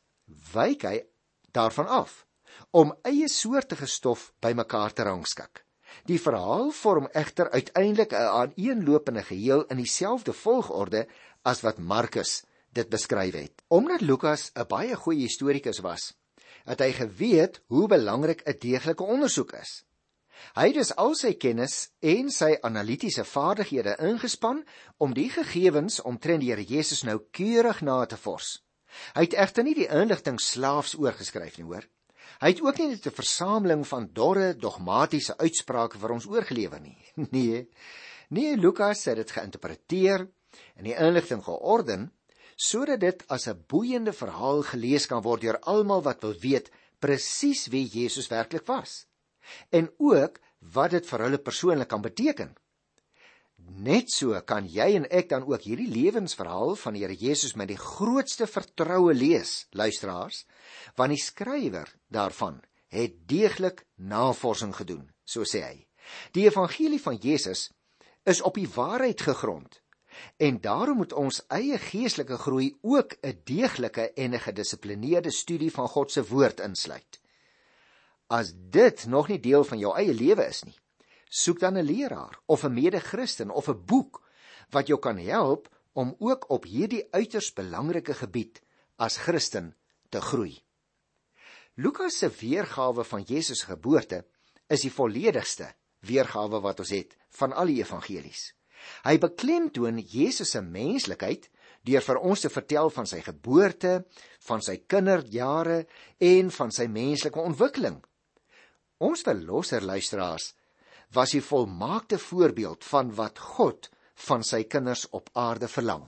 wyk 0.52 0.82
hy 0.82 1.06
daarvan 1.52 1.86
af 1.86 2.26
om 2.70 2.94
eie 3.02 3.28
soortige 3.28 3.86
stof 3.86 4.32
bymekaar 4.40 4.92
te 4.92 5.02
rangskik. 5.02 5.64
Die 6.04 6.20
verhaal 6.20 6.70
vorm 6.70 7.08
egter 7.12 7.50
uiteindelik 7.50 8.12
'n 8.12 8.30
aaneenlopende 8.40 9.22
geheel 9.22 9.64
in 9.64 9.76
dieselfde 9.76 10.32
volgorde 10.32 11.06
as 11.42 11.60
wat 11.60 11.78
Markus 11.78 12.44
dit 12.72 12.88
beskryf 12.88 13.34
het. 13.34 13.62
Omdat 13.68 14.00
Lukas 14.00 14.50
'n 14.54 14.66
baie 14.66 14.96
goeie 14.96 15.20
historiese 15.20 15.82
was, 15.82 16.14
het 16.64 16.80
hy 16.80 16.92
geweet 16.92 17.62
hoe 17.66 17.88
belangrik 17.88 18.42
'n 18.46 18.58
deeglike 18.58 19.02
ondersoek 19.02 19.52
is. 19.52 19.84
Hy 20.54 20.66
het 20.70 20.74
dus 20.74 20.94
al 20.96 21.14
sy 21.14 21.34
kennis 21.34 21.90
en 22.00 22.30
sy 22.30 22.56
analitiese 22.66 23.24
vaardighede 23.24 23.96
ingespan 23.98 24.64
om 24.96 25.14
die 25.14 25.28
gegevens 25.30 26.00
omtrent 26.00 26.40
die 26.40 26.50
Here 26.50 26.64
Jesus 26.64 27.02
nou 27.02 27.18
keurig 27.30 27.80
na 27.80 28.06
te 28.06 28.16
vors. 28.16 28.62
Hy 29.14 29.26
het 29.28 29.34
egter 29.34 29.66
nie 29.66 29.74
die 29.74 29.88
inligting 29.88 30.40
slaafs 30.40 30.96
oorgeskryf 30.98 31.58
nie, 31.58 31.66
hoor. 31.66 31.86
Hy 32.40 32.54
het 32.54 32.60
ook 32.64 32.78
nie 32.80 32.88
net 32.88 33.06
'n 33.06 33.12
versameling 33.12 33.82
van 33.88 34.08
dorre 34.16 34.54
dogmatiese 34.56 35.36
uitsprake 35.36 35.98
vir 35.98 36.10
ons 36.10 36.26
oorgelewer 36.26 36.80
nie. 36.80 36.96
Nee. 37.36 37.68
Nee, 38.30 38.56
Lukas 38.56 39.04
het 39.04 39.16
dit 39.16 39.30
geïnterpreteer 39.30 40.28
en 40.76 40.84
die 40.84 40.96
inligting 40.96 41.42
georden 41.44 42.12
sodat 42.56 43.00
dit 43.00 43.24
as 43.28 43.46
'n 43.48 43.64
boeiende 43.66 44.12
verhaal 44.12 44.62
gelees 44.62 45.06
kan 45.06 45.22
word 45.22 45.40
deur 45.40 45.58
almal 45.60 46.02
wat 46.02 46.22
wil 46.22 46.34
weet 46.40 46.70
presies 46.98 47.66
wie 47.66 47.86
Jesus 47.88 48.28
werklik 48.28 48.66
was 48.66 49.06
en 49.70 49.92
ook 49.98 50.40
wat 50.58 50.90
dit 50.90 51.06
vir 51.06 51.20
hulle 51.24 51.38
persoonlik 51.38 51.88
kan 51.88 52.02
beteken. 52.02 52.56
Net 53.70 54.10
so 54.10 54.34
kan 54.42 54.66
jy 54.66 54.96
en 54.98 55.06
ek 55.14 55.28
dan 55.30 55.44
ook 55.46 55.62
hierdie 55.62 55.88
lewensverhaal 55.88 56.74
van 56.76 56.96
die 56.96 57.04
Here 57.04 57.14
Jesus 57.14 57.54
met 57.54 57.70
die 57.70 57.78
grootste 57.78 58.48
vertroue 58.50 59.14
lees, 59.14 59.68
luisteraars, 59.70 60.44
want 60.98 61.14
die 61.14 61.22
skrywer 61.22 61.92
daarvan 62.10 62.58
het 62.90 63.14
deeglik 63.30 63.84
navorsing 63.96 64.74
gedoen, 64.74 65.06
so 65.24 65.46
sê 65.46 65.62
hy. 65.62 65.76
Die 66.34 66.48
evangelie 66.48 66.98
van 67.00 67.20
Jesus 67.22 67.68
is 68.26 68.42
op 68.42 68.58
die 68.58 68.68
waarheid 68.68 69.22
gegrond 69.22 69.78
en 70.42 70.58
daarom 70.60 70.98
moet 71.00 71.12
ons 71.14 71.38
eie 71.54 71.78
geestelike 71.78 72.36
groei 72.42 72.74
ook 72.82 73.14
'n 73.22 73.40
deeglike 73.44 74.12
en 74.12 74.34
'n 74.34 74.44
gedissiplineerde 74.46 75.30
studie 75.30 75.70
van 75.70 75.88
God 75.88 76.12
se 76.12 76.26
woord 76.26 76.60
insluit. 76.60 77.20
As 78.26 78.52
dit 78.54 79.06
nog 79.06 79.28
nie 79.28 79.40
deel 79.40 79.64
van 79.64 79.78
jou 79.78 79.96
eie 79.96 80.14
lewe 80.14 80.46
is 80.46 80.62
nie, 80.64 80.79
soek 81.30 81.60
dan 81.62 81.78
'n 81.78 81.86
leraar 81.86 82.40
of 82.46 82.64
'n 82.64 82.74
mede-Christen 82.74 83.50
of 83.50 83.68
'n 83.68 83.84
boek 83.84 84.22
wat 84.70 84.86
jou 84.86 84.98
kan 84.98 85.18
help 85.18 85.68
om 85.92 86.14
ook 86.18 86.50
op 86.50 86.64
hierdie 86.64 87.06
uiters 87.10 87.52
belangrike 87.52 88.14
gebied 88.14 88.62
as 88.96 89.16
Christen 89.16 89.76
te 90.08 90.20
groei. 90.20 90.62
Lukas 91.74 92.18
se 92.18 92.28
weergawe 92.28 93.04
van 93.04 93.22
Jesus 93.22 93.58
se 93.58 93.66
geboorte 93.66 94.26
is 94.66 94.80
die 94.80 94.92
volledigste 94.92 95.74
weergawe 96.00 96.60
wat 96.60 96.78
ons 96.78 96.90
het 96.90 97.16
van 97.28 97.52
al 97.52 97.66
die 97.66 97.80
evangelies. 97.82 98.54
Hy 99.02 99.18
beklemtoon 99.18 99.98
Jesus 99.98 100.50
se 100.50 100.60
menslikheid 100.60 101.50
deur 101.82 102.02
vir 102.02 102.18
ons 102.18 102.40
te 102.40 102.48
vertel 102.48 102.90
van 102.90 103.06
sy 103.06 103.20
geboorte, 103.20 104.04
van 104.40 104.62
sy 104.62 104.76
kinderjare 104.86 105.86
en 106.18 106.50
van 106.50 106.70
sy 106.70 106.86
menslike 106.86 107.40
ontwikkeling 107.40 108.04
Ons 109.00 109.22
verlosser 109.24 109.80
luisteraars 109.80 110.50
was 111.12 111.34
die 111.34 111.42
volmaakte 111.42 112.18
voorbeeld 112.18 112.84
van 112.84 113.14
wat 113.14 113.38
God 113.38 113.90
van 114.26 114.44
sy 114.46 114.62
kinders 114.64 115.06
op 115.16 115.30
aarde 115.32 115.68
verlang. 115.68 116.06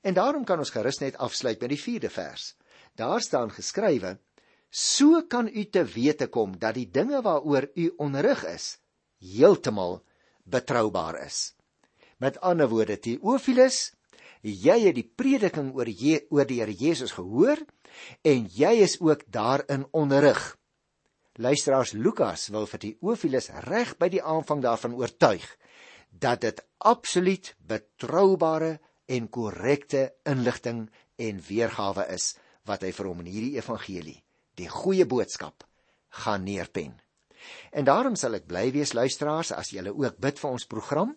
En 0.00 0.14
daarom 0.14 0.44
kan 0.44 0.58
ons 0.58 0.70
gerus 0.70 1.00
net 1.02 1.16
afsluit 1.16 1.60
met 1.60 1.72
die 1.72 1.80
4de 1.80 2.10
vers. 2.12 2.52
Daar 2.94 3.20
staan 3.20 3.50
geskrywe: 3.50 4.18
So 4.70 5.22
kan 5.28 5.48
u 5.48 5.64
te 5.64 5.84
wete 5.84 6.26
kom 6.26 6.58
dat 6.58 6.74
die 6.74 6.88
dinge 6.90 7.22
waaroor 7.22 7.68
u 7.74 7.92
onderrig 7.96 8.44
is, 8.48 8.78
heeltemal 9.20 10.02
betroubaar 10.44 11.24
is. 11.24 11.54
Met 12.16 12.40
ander 12.40 12.68
woorde, 12.68 12.96
Theophilus, 12.98 13.92
jy 14.42 14.78
het 14.86 14.96
die 14.96 15.06
prediking 15.06 15.72
oor 15.74 15.88
Je 15.88 16.26
oor 16.30 16.46
die 16.46 16.60
Here 16.60 16.72
Jesus 16.72 17.12
gehoor 17.12 17.60
en 18.22 18.46
jy 18.48 18.72
is 18.82 18.98
ook 19.00 19.24
daarin 19.28 19.86
onderrig. 19.90 20.56
Luisteraars 21.40 21.94
Lukas 21.96 22.50
wil 22.52 22.66
vir 22.68 22.80
die 22.82 22.96
Ophilus 23.00 23.46
reg 23.64 23.94
by 23.96 24.10
die 24.12 24.20
aanvang 24.20 24.60
daarvan 24.60 24.92
oortuig 24.98 25.46
dat 26.12 26.42
dit 26.44 26.58
absoluut 26.84 27.54
betroubare 27.56 28.74
en 29.08 29.30
korrekte 29.32 30.02
inligting 30.28 30.82
en 31.16 31.38
weergawe 31.46 32.04
is 32.12 32.34
wat 32.68 32.84
hy 32.84 32.90
vir 32.92 33.08
hom 33.08 33.22
in 33.24 33.30
hierdie 33.32 33.56
evangelie, 33.56 34.18
die 34.60 34.68
goeie 34.68 35.06
boodskap, 35.08 35.64
gaan 36.20 36.44
neerpen. 36.44 36.98
En 37.72 37.88
daarom 37.88 38.18
sal 38.20 38.36
ek 38.36 38.44
bly 38.50 38.66
wees 38.76 38.92
luisteraars 38.92 39.54
as 39.56 39.72
julle 39.72 39.94
ook 39.96 40.20
bid 40.20 40.36
vir 40.38 40.50
ons 40.50 40.68
program. 40.68 41.16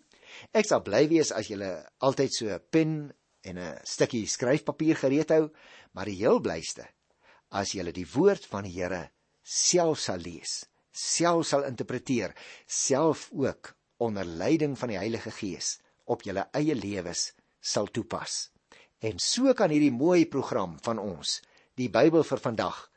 Ek 0.55 0.63
sal 0.69 0.79
bly 0.85 1.09
wees 1.11 1.33
as 1.35 1.51
julle 1.51 1.73
altyd 1.99 2.31
so 2.31 2.47
'n 2.47 2.63
pen 2.71 3.11
en 3.43 3.57
'n 3.59 3.79
stukkie 3.83 4.25
skryfpapier 4.25 4.95
gereed 4.95 5.29
hou, 5.29 5.51
maar 5.91 6.05
die 6.05 6.23
heel 6.23 6.39
blyste 6.39 6.87
as 7.51 7.75
julle 7.75 7.91
die 7.91 8.07
woord 8.07 8.45
van 8.45 8.63
die 8.63 8.79
Here 8.79 9.11
self 9.45 9.99
sal 10.01 10.17
lees, 10.25 10.65
self 10.91 11.45
sal 11.45 11.65
interpreteer, 11.67 12.33
self 12.65 13.29
ook 13.31 13.75
onder 14.01 14.25
leiding 14.25 14.73
van 14.77 14.89
die 14.89 14.97
Heilige 14.97 15.31
Gees 15.31 15.77
op 16.09 16.25
julle 16.25 16.47
eie 16.57 16.75
lewens 16.75 17.29
sal 17.61 17.87
toepas. 17.93 18.49
En 19.05 19.21
so 19.21 19.53
kan 19.53 19.69
hierdie 19.69 19.93
mooi 19.93 20.25
program 20.25 20.79
van 20.81 20.99
ons, 20.99 21.39
die 21.77 21.91
Bybel 21.93 22.25
vir 22.25 22.41
vandag, 22.41 22.89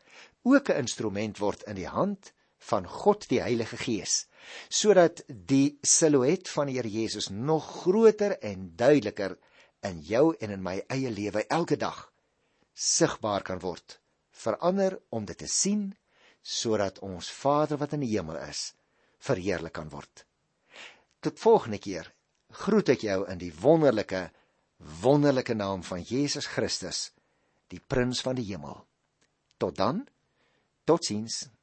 ook 0.43 0.71
'n 0.71 0.81
instrument 0.85 1.39
word 1.39 1.63
in 1.69 1.77
die 1.77 1.89
hand 1.89 2.33
van 2.59 2.87
God 2.87 3.29
die 3.29 3.41
Heilige 3.41 3.77
Gees, 3.77 4.27
sodat 4.69 5.23
die 5.29 5.79
silhouet 5.83 6.49
van 6.49 6.67
die 6.67 6.77
Here 6.77 6.89
Jesus 6.89 7.29
nog 7.29 7.65
groter 7.83 8.39
en 8.41 8.73
duideliker 8.77 9.37
in 9.83 10.01
jou 10.01 10.35
en 10.41 10.51
in 10.51 10.63
my 10.63 10.83
eie 10.89 11.11
lewe 11.11 11.45
elke 11.47 11.77
dag 11.77 12.13
sigbaar 12.75 13.43
kan 13.43 13.61
word. 13.61 14.01
Verander 14.31 14.99
om 15.09 15.25
dit 15.25 15.39
te 15.39 15.47
sien 15.47 15.97
sodat 16.49 17.03
ons 17.05 17.29
Vader 17.43 17.77
wat 17.81 17.93
in 17.93 18.07
die 18.07 18.15
hemel 18.15 18.39
is 18.49 18.73
verheerlik 19.21 19.75
kan 19.77 19.91
word. 19.93 20.25
Tot 21.21 21.41
volgende 21.43 21.81
keer 21.83 22.09
groet 22.63 22.95
ek 22.95 23.05
jou 23.05 23.19
in 23.29 23.41
die 23.41 23.53
wonderlike 23.53 24.29
wonderlike 25.03 25.57
naam 25.59 25.83
van 25.83 26.05
Jesus 26.07 26.47
Christus 26.47 27.09
die 27.69 27.81
prins 27.81 28.23
van 28.25 28.39
die 28.39 28.47
hemel. 28.49 28.79
Tot 29.59 29.77
dan. 29.77 30.07
Totsiens. 30.89 31.49